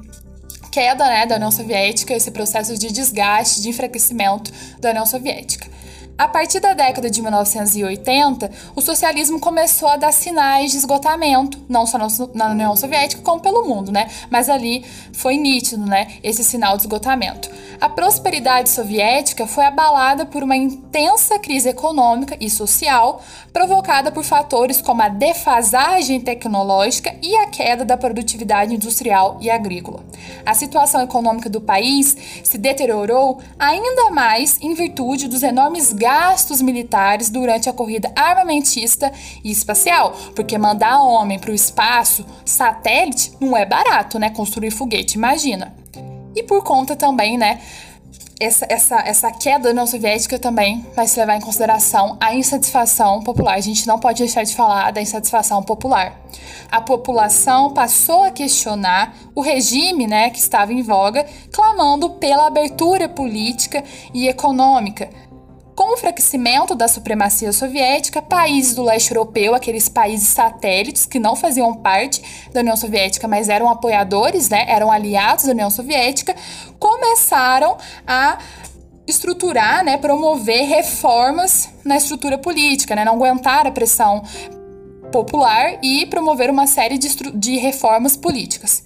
queda 0.70 1.05
né, 1.05 1.24
da 1.24 1.37
União 1.37 1.50
Soviética, 1.50 2.14
esse 2.14 2.31
processo 2.31 2.77
de 2.77 2.92
desgaste, 2.92 3.62
de 3.62 3.68
enfraquecimento 3.68 4.53
da 4.81 4.90
União 4.90 5.07
Soviética. 5.07 5.68
A 6.16 6.29
partir 6.29 6.61
da 6.61 6.74
década 6.74 7.11
de 7.11 7.20
1980, 7.20 8.50
o 8.77 8.81
socialismo 8.81 9.40
começou 9.40 9.88
a 9.88 9.96
dar 9.96 10.12
sinais 10.12 10.70
de 10.70 10.79
esgotamento, 10.79 11.59
não 11.68 11.87
só 11.87 11.98
na 12.35 12.50
União 12.50 12.77
Soviética, 12.77 13.20
como 13.20 13.40
pelo 13.40 13.66
mundo, 13.66 13.90
né? 13.90 14.09
Mas 14.31 14.48
ali 14.48 14.85
foi 15.12 15.37
nítido, 15.37 15.85
né, 15.85 16.07
esse 16.22 16.44
sinal 16.44 16.77
de 16.77 16.85
esgotamento. 16.85 17.50
A 17.81 17.89
prosperidade 17.89 18.71
soviética 18.71 19.47
foi 19.47 19.65
abalada 19.65 20.25
por 20.25 20.43
uma 20.43 20.57
intensa 20.57 21.39
crise 21.39 21.69
econômica 21.69 22.37
e 22.41 22.49
social, 22.49 23.23
provocada 23.53 24.11
por 24.11 24.25
fatores 24.25 24.81
como 24.81 25.03
a 25.03 25.09
defasagem 25.09 26.21
tecnológica 26.21 27.15
e 27.23 27.35
a 27.37 27.47
queda 27.47 27.85
da 27.85 27.97
produtividade 27.97 28.75
industrial 28.75 29.39
e 29.41 29.51
agrícola. 29.51 30.05
A 30.47 30.55
situação 30.55 31.03
econômica 31.03 31.51
do 31.51 31.61
país 31.61 32.17
se 32.43 32.59
deteriorou 32.59 33.41
ainda 33.59 34.11
mais 34.11 34.59
em 34.61 34.75
virtude 34.75 35.29
dos 35.29 35.43
enormes 35.43 35.93
gastos 35.93 36.61
militares 36.63 37.31
durante 37.31 37.69
a 37.69 37.73
corrida 37.73 38.13
armamentista 38.15 39.13
e 39.43 39.51
espacial, 39.51 40.17
porque 40.35 40.57
mandar 40.57 41.03
homem 41.03 41.39
para 41.39 41.51
o 41.51 41.55
espaço, 41.55 42.25
satélite, 42.45 43.33
não 43.41 43.57
é 43.57 43.67
barato, 43.67 44.19
né? 44.19 44.31
Construir 44.31 44.71
foguete, 44.71 45.17
imagina. 45.17 45.75
E 46.35 46.42
por 46.42 46.62
conta 46.62 46.97
também, 46.97 47.38
né? 47.38 47.61
Essa, 48.40 48.66
essa, 48.68 48.97
essa 49.01 49.31
queda 49.31 49.64
da 49.64 49.70
União 49.70 49.87
Soviética 49.87 50.38
também 50.40 50.85
vai 50.97 51.07
se 51.07 51.20
levar 51.20 51.37
em 51.37 51.40
consideração 51.40 52.16
a 52.20 52.35
insatisfação 52.35 53.23
popular. 53.23 53.55
A 53.55 53.61
gente 53.61 53.87
não 53.87 53.99
pode 53.99 54.18
deixar 54.18 54.42
de 54.42 54.55
falar 54.57 54.90
da 54.90 55.01
insatisfação 55.01 55.62
popular. 55.62 56.20
A 56.70 56.81
população 56.81 57.73
passou 57.73 58.25
a 58.25 58.33
questionar 58.33 59.14
o 59.37 59.40
regime 59.40 60.09
né, 60.09 60.31
que 60.31 60.40
estava 60.40 60.73
em 60.73 60.83
voga, 60.83 61.25
clamando 61.53 62.11
pela 62.11 62.49
abertura 62.49 63.09
política 63.09 63.85
e 64.12 64.27
econômica, 64.27 65.09
com 65.75 65.91
o 65.91 65.95
enfraquecimento 65.95 66.75
da 66.75 66.87
supremacia 66.87 67.53
soviética, 67.53 68.23
países 68.23 68.75
do 68.75 68.83
leste 68.83 69.11
europeu, 69.11 69.55
aqueles 69.55 69.89
países 69.89 70.29
satélites 70.29 71.05
que 71.05 71.19
não 71.19 71.35
faziam 71.35 71.75
parte 71.75 72.23
da 72.53 72.61
União 72.61 72.77
Soviética, 72.77 73.27
mas 73.27 73.49
eram 73.49 73.69
apoiadores, 73.69 74.49
né, 74.49 74.65
eram 74.69 74.91
aliados 74.91 75.45
da 75.45 75.53
União 75.53 75.71
Soviética, 75.71 76.35
começaram 76.79 77.77
a 78.07 78.39
estruturar, 79.07 79.85
né, 79.85 79.97
promover 79.97 80.67
reformas 80.67 81.69
na 81.85 81.97
estrutura 81.97 82.39
política, 82.39 82.95
né, 82.95 83.05
não 83.05 83.15
aguentar 83.15 83.67
a 83.67 83.71
pressão 83.71 84.23
popular 85.11 85.79
e 85.83 86.07
promover 86.07 86.51
uma 86.51 86.67
série 86.67 86.99
de, 86.99 87.09
de 87.33 87.57
reformas 87.57 88.17
políticas. 88.17 88.83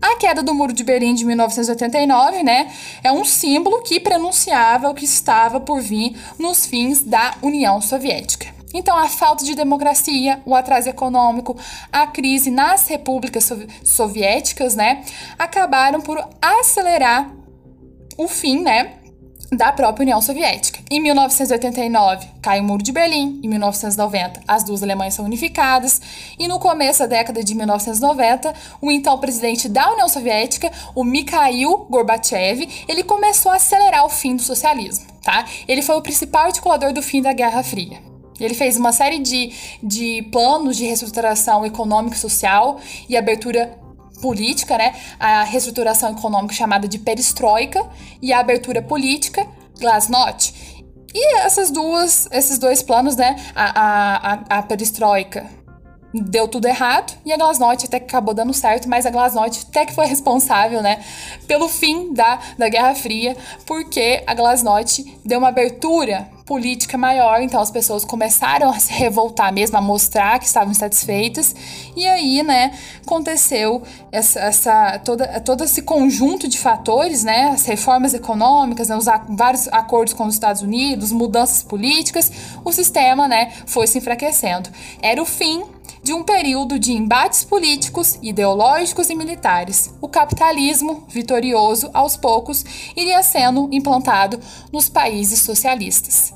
A 0.00 0.16
queda 0.16 0.42
do 0.42 0.54
Muro 0.54 0.72
de 0.72 0.84
Berlim 0.84 1.14
de 1.14 1.24
1989, 1.24 2.42
né, 2.42 2.70
é 3.02 3.10
um 3.10 3.24
símbolo 3.24 3.82
que 3.82 3.98
prenunciava 3.98 4.88
o 4.88 4.94
que 4.94 5.04
estava 5.04 5.60
por 5.60 5.80
vir 5.80 6.16
nos 6.38 6.66
fins 6.66 7.02
da 7.02 7.34
União 7.42 7.80
Soviética. 7.80 8.54
Então, 8.74 8.96
a 8.96 9.08
falta 9.08 9.44
de 9.44 9.54
democracia, 9.54 10.40
o 10.44 10.54
atraso 10.54 10.88
econômico, 10.88 11.56
a 11.90 12.06
crise 12.06 12.50
nas 12.50 12.86
repúblicas 12.86 13.50
soviéticas, 13.82 14.74
né, 14.74 15.02
acabaram 15.38 16.00
por 16.00 16.22
acelerar 16.42 17.30
o 18.18 18.28
fim, 18.28 18.62
né, 18.62 18.94
da 19.56 19.72
própria 19.72 20.04
União 20.04 20.20
Soviética. 20.20 20.80
Em 20.90 21.00
1989, 21.00 22.26
cai 22.42 22.60
o 22.60 22.64
Muro 22.64 22.82
de 22.82 22.92
Berlim. 22.92 23.40
Em 23.42 23.48
1990, 23.48 24.42
as 24.46 24.62
duas 24.62 24.82
Alemanhas 24.82 25.14
são 25.14 25.24
unificadas. 25.24 26.00
E 26.38 26.46
no 26.46 26.58
começo 26.58 27.00
da 27.00 27.06
década 27.06 27.42
de 27.42 27.54
1990, 27.54 28.54
o 28.80 28.90
então 28.90 29.18
presidente 29.18 29.68
da 29.68 29.90
União 29.92 30.08
Soviética, 30.08 30.70
o 30.94 31.02
Mikhail 31.02 31.86
Gorbachev, 31.90 32.68
ele 32.86 33.02
começou 33.02 33.50
a 33.50 33.56
acelerar 33.56 34.04
o 34.04 34.08
fim 34.08 34.36
do 34.36 34.42
socialismo, 34.42 35.06
tá? 35.22 35.44
Ele 35.66 35.82
foi 35.82 35.96
o 35.96 36.02
principal 36.02 36.46
articulador 36.46 36.92
do 36.92 37.02
fim 37.02 37.22
da 37.22 37.32
Guerra 37.32 37.62
Fria. 37.62 37.98
Ele 38.38 38.54
fez 38.54 38.76
uma 38.76 38.92
série 38.92 39.18
de, 39.18 39.52
de 39.82 40.22
planos 40.30 40.76
de 40.76 40.84
reestruturação 40.84 41.64
econômica 41.64 42.16
e 42.16 42.18
social 42.18 42.78
e 43.08 43.16
abertura 43.16 43.78
política, 44.20 44.76
né? 44.76 44.94
A 45.18 45.44
reestruturação 45.44 46.12
econômica 46.12 46.54
chamada 46.54 46.88
de 46.88 46.98
perestroika 46.98 47.84
e 48.20 48.32
a 48.32 48.40
abertura 48.40 48.82
política, 48.82 49.46
glasnost. 49.78 50.54
E 51.14 51.36
essas 51.38 51.70
duas, 51.70 52.28
esses 52.30 52.58
dois 52.58 52.82
planos, 52.82 53.16
né? 53.16 53.36
A, 53.54 54.32
a, 54.32 54.58
a 54.58 54.62
perestroika 54.62 55.46
deu 56.22 56.48
tudo 56.48 56.66
errado 56.66 57.12
e 57.24 57.32
a 57.32 57.36
Glasnost 57.36 57.86
até 57.86 58.00
que 58.00 58.06
acabou 58.06 58.34
dando 58.34 58.52
certo, 58.54 58.88
mas 58.88 59.06
a 59.06 59.10
Glasnost 59.10 59.66
até 59.68 59.86
que 59.86 59.94
foi 59.94 60.06
responsável, 60.06 60.82
né, 60.82 61.04
pelo 61.46 61.68
fim 61.68 62.12
da, 62.12 62.38
da 62.58 62.68
Guerra 62.68 62.94
Fria, 62.94 63.36
porque 63.64 64.22
a 64.26 64.34
Glasnost 64.34 65.04
deu 65.24 65.38
uma 65.38 65.48
abertura 65.48 66.28
política 66.46 66.96
maior, 66.96 67.42
então 67.42 67.60
as 67.60 67.72
pessoas 67.72 68.04
começaram 68.04 68.70
a 68.70 68.78
se 68.78 68.92
revoltar 68.92 69.52
mesmo, 69.52 69.76
a 69.76 69.80
mostrar 69.80 70.38
que 70.38 70.46
estavam 70.46 70.70
insatisfeitas, 70.70 71.54
e 71.96 72.06
aí, 72.06 72.42
né, 72.44 72.72
aconteceu 73.04 73.82
essa, 74.12 74.38
essa 74.38 74.98
toda, 75.00 75.40
todo 75.40 75.64
esse 75.64 75.82
conjunto 75.82 76.46
de 76.46 76.56
fatores, 76.56 77.24
né, 77.24 77.50
as 77.50 77.66
reformas 77.66 78.14
econômicas, 78.14 78.88
né, 78.88 78.96
os 78.96 79.06
vários 79.28 79.66
acordos 79.68 80.14
com 80.14 80.24
os 80.24 80.34
Estados 80.34 80.62
Unidos, 80.62 81.10
mudanças 81.10 81.64
políticas, 81.64 82.30
o 82.64 82.72
sistema, 82.72 83.26
né, 83.26 83.52
foi 83.66 83.88
se 83.88 83.98
enfraquecendo. 83.98 84.70
Era 85.02 85.20
o 85.20 85.26
fim 85.26 85.64
de 86.06 86.12
um 86.12 86.22
período 86.22 86.78
de 86.78 86.92
embates 86.92 87.44
políticos, 87.44 88.16
ideológicos 88.22 89.10
e 89.10 89.14
militares. 89.16 89.92
O 90.00 90.08
capitalismo, 90.08 91.04
vitorioso 91.08 91.90
aos 91.92 92.16
poucos, 92.16 92.64
iria 92.94 93.20
sendo 93.24 93.68
implantado 93.72 94.38
nos 94.72 94.88
países 94.88 95.40
socialistas. 95.40 96.32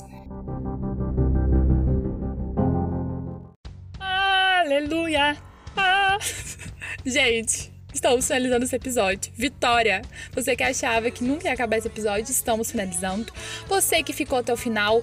Aleluia! 4.01 5.37
Ah. 5.77 6.19
Gente, 7.07 7.73
estamos 7.95 8.27
finalizando 8.27 8.65
esse 8.65 8.75
episódio. 8.75 9.33
Vitória! 9.37 10.03
Você 10.33 10.57
que 10.57 10.65
achava 10.65 11.13
que 11.13 11.23
nunca 11.23 11.47
ia 11.47 11.55
acabar 11.55 11.77
esse 11.77 11.87
episódio, 11.87 12.33
estamos 12.33 12.73
finalizando. 12.73 13.33
Você 13.69 14.03
que 14.03 14.13
ficou 14.13 14.41
até 14.41 14.53
o 14.53 14.57
final, 14.57 15.01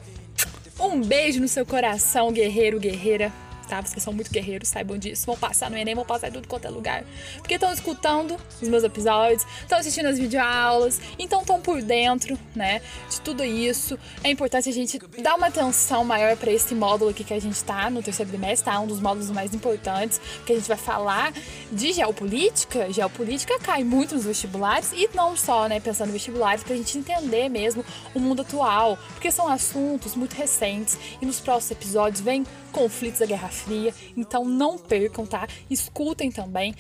um 0.78 1.00
beijo 1.00 1.40
no 1.40 1.48
seu 1.48 1.66
coração, 1.66 2.34
guerreiro, 2.34 2.82
guerreira 2.82 3.32
tá? 3.68 3.82
Vocês 3.82 4.02
são 4.02 4.14
muito 4.14 4.32
guerreiros, 4.32 4.70
saibam 4.70 4.98
disso. 4.98 5.26
Vão 5.26 5.38
passar 5.38 5.70
no 5.70 5.78
Enem, 5.78 5.96
vão 5.96 6.06
passar 6.06 6.30
em 6.30 6.32
tudo 6.32 6.48
quanto 6.48 6.66
é 6.66 6.70
lugar. 6.70 7.04
Porque 7.38 7.56
estão 7.56 7.72
escutando 7.72 8.38
os 8.62 8.68
meus 8.68 8.84
episódios, 8.84 9.46
estão 9.62 9.78
assistindo 9.78 10.08
as 10.08 10.18
videoaulas, 10.18 11.00
então 11.20 11.42
estão 11.42 11.62
por 11.62 11.82
dentro, 11.82 12.38
né, 12.56 12.82
de 13.10 13.22
tudo 13.22 13.44
isso. 13.44 13.98
É 14.24 14.30
importante 14.30 14.70
a 14.70 14.72
gente 14.72 15.00
dar 15.22 15.36
uma 15.36 15.48
atenção 15.48 16.04
maior 16.04 16.36
para 16.38 16.52
esse 16.52 16.74
módulo 16.74 17.12
aqui 17.12 17.24
que 17.24 17.34
a 17.34 17.40
gente 17.40 17.62
tá 17.64 17.90
no 17.90 18.02
terceiro 18.02 18.32
trimestre, 18.32 18.66
tá? 18.66 18.80
Um 18.80 18.88
dos 18.88 19.00
módulos 19.00 19.30
mais 19.30 19.54
importantes, 19.54 20.20
porque 20.38 20.54
a 20.54 20.56
gente 20.56 20.68
vai 20.68 20.78
falar 20.78 21.34
de 21.72 21.94
geopolítica. 21.94 22.92
Geopolítica 22.92 23.60
cai 23.60 23.84
muito 23.84 24.16
nos 24.16 24.26
vestibulares 24.26 24.92
e 24.94 25.10
não 25.14 25.36
só, 25.36 25.68
né, 25.68 25.80
pensando 25.80 26.10
em 26.10 26.14
vestibulares, 26.14 26.64
pra 26.64 26.76
gente 26.76 26.98
entender 26.98 27.50
mesmo 27.50 27.84
o 28.14 28.20
mundo 28.20 28.42
atual, 28.42 28.98
porque 29.14 29.32
são 29.32 29.48
assuntos 29.48 30.16
muito 30.16 30.34
recentes 30.34 30.98
e 31.22 31.26
nos 31.26 31.40
próximos 31.40 31.72
episódios 31.72 32.22
vem 32.22 32.46
conflitos 32.78 33.20
da 33.20 33.26
Guerra 33.26 33.50
Fria, 33.50 33.94
então 34.16 34.46
não 34.46 34.78
percam, 34.78 35.26
tá? 35.26 35.48
Escutem 35.70 36.32
também. 36.32 36.76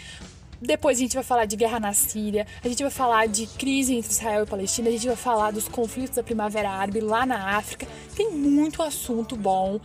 Depois 0.62 0.98
a 0.98 1.02
gente 1.02 1.16
vai 1.16 1.24
falar 1.24 1.46
de 1.46 1.56
guerra 1.56 1.80
na 1.80 1.94
Síria, 1.94 2.46
a 2.64 2.68
gente 2.68 2.82
vai 2.82 2.92
falar 2.92 3.28
de 3.28 3.46
crise 3.46 3.96
entre 3.96 4.12
Israel 4.12 4.44
e 4.44 4.48
Palestina, 4.48 4.90
a 4.90 4.92
gente 4.92 5.08
vai 5.08 5.16
falar 5.16 5.52
dos 5.52 5.68
conflitos 5.68 6.16
da 6.16 6.24
Primavera 6.24 6.70
Árabe 6.70 7.00
lá 7.00 7.26
na 7.26 7.58
África. 7.58 7.88
Tem 8.16 8.32
muito 8.32 8.82
assunto 8.82 9.36
bom, 9.36 9.80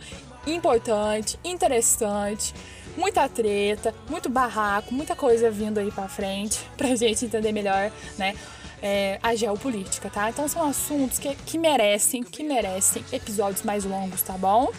importante, 0.47 1.37
interessante, 1.43 2.53
muita 2.97 3.27
treta, 3.29 3.93
muito 4.09 4.29
barraco, 4.29 4.93
muita 4.93 5.15
coisa 5.15 5.49
vindo 5.51 5.79
aí 5.79 5.91
pra 5.91 6.07
frente 6.07 6.59
pra 6.77 6.95
gente 6.95 7.25
entender 7.25 7.51
melhor, 7.51 7.91
né? 8.17 8.35
É, 8.81 9.17
a 9.23 9.33
geopolítica, 9.33 10.09
tá? 10.09 10.29
Então 10.29 10.47
são 10.47 10.67
assuntos 10.67 11.17
que, 11.17 11.33
que 11.35 11.57
merecem, 11.57 12.21
que 12.21 12.43
merecem 12.43 13.03
episódios 13.13 13.63
mais 13.63 13.85
longos, 13.85 14.21
tá 14.21 14.33
bom? 14.33 14.69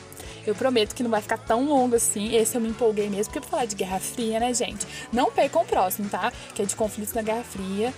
Eu 0.47 0.55
prometo 0.55 0.95
que 0.95 1.03
não 1.03 1.11
vai 1.11 1.23
ficar 1.23 1.39
tão 1.39 1.67
longo 1.67 1.97
assim. 1.97 2.35
Esse 2.35 2.57
eu 2.57 2.61
me 2.61 2.69
empolguei 2.69 3.09
mesmo, 3.09 3.33
porque 3.33 3.41
pra 3.41 3.49
falar 3.49 3.65
de 3.67 3.75
Guerra 3.75 3.99
Fria, 3.99 4.39
né, 4.39 4.53
gente? 4.53 4.87
Não 5.13 5.31
percam 5.31 5.63
o 5.63 5.65
próximo, 5.65 6.09
tá? 6.09 6.33
Que 6.55 6.63
é 6.63 6.65
de 6.65 6.77
conflitos 6.77 7.15
na 7.15 7.23
Guerra 7.23 7.45
Fria. 7.45 7.93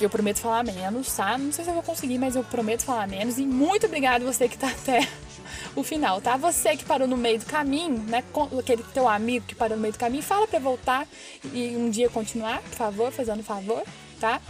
Eu 0.00 0.10
prometo 0.10 0.40
falar 0.40 0.64
menos, 0.64 1.14
tá? 1.14 1.38
Não 1.38 1.52
sei 1.52 1.64
se 1.64 1.70
eu 1.70 1.74
vou 1.74 1.82
conseguir, 1.82 2.18
mas 2.18 2.34
eu 2.34 2.42
prometo 2.42 2.84
falar 2.84 3.06
menos. 3.06 3.38
E 3.38 3.46
muito 3.46 3.86
obrigado 3.86 4.24
você 4.24 4.48
que 4.48 4.58
tá 4.58 4.68
até 4.68 5.06
o 5.76 5.82
final, 5.82 6.20
tá? 6.20 6.36
Você 6.36 6.76
que 6.76 6.84
parou 6.84 7.06
no 7.06 7.16
meio 7.16 7.38
do 7.38 7.46
caminho, 7.46 7.98
né? 8.08 8.24
Aquele 8.58 8.82
teu 8.94 9.06
amigo 9.06 9.46
que 9.46 9.54
parou 9.54 9.76
no 9.76 9.82
meio 9.82 9.92
do 9.92 9.98
caminho, 9.98 10.22
fala 10.22 10.46
pra 10.48 10.58
voltar 10.58 11.06
e 11.52 11.76
um 11.76 11.90
dia 11.90 12.08
continuar, 12.08 12.60
por 12.62 12.74
favor, 12.74 13.12
fazendo 13.12 13.42
favor, 13.42 13.82
tá? 14.18 14.40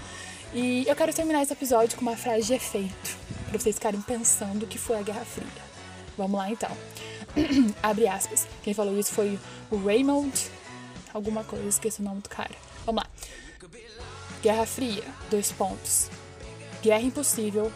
E 0.55 0.85
eu 0.87 0.95
quero 0.95 1.13
terminar 1.13 1.43
esse 1.43 1.53
episódio 1.53 1.97
com 1.97 2.03
uma 2.03 2.17
frase 2.17 2.47
de 2.47 2.55
efeito, 2.55 3.17
pra 3.49 3.59
vocês 3.59 3.75
ficarem 3.75 4.01
pensando 4.03 4.65
o 4.65 4.67
que 4.67 4.79
foi 4.79 4.99
a 4.99 5.03
Guerra 5.03 5.25
Fria. 5.25 5.72
Vamos 6.17 6.39
lá 6.39 6.51
então. 6.51 6.71
Abre 7.83 8.09
aspas. 8.09 8.47
Quem 8.63 8.75
falou 8.75 8.99
isso 8.99 9.13
foi 9.13 9.39
o 9.71 9.77
Raymond. 9.77 10.51
Alguma 11.13 11.45
coisa, 11.45 11.69
esqueci 11.69 12.01
o 12.01 12.05
nome 12.05 12.21
do 12.21 12.29
cara. 12.29 12.55
Vamos 12.87 13.03
lá. 13.03 13.11
Guerra 14.43 14.67
Fria, 14.67 15.05
dois 15.31 15.53
pontos. 15.53 16.11
Guerra 16.83 17.03
impossível, 17.03 17.73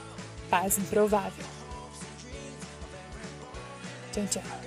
paz 0.51 0.79
improvável. 0.79 1.45
Tchau, 4.13 4.27
tchau. 4.27 4.66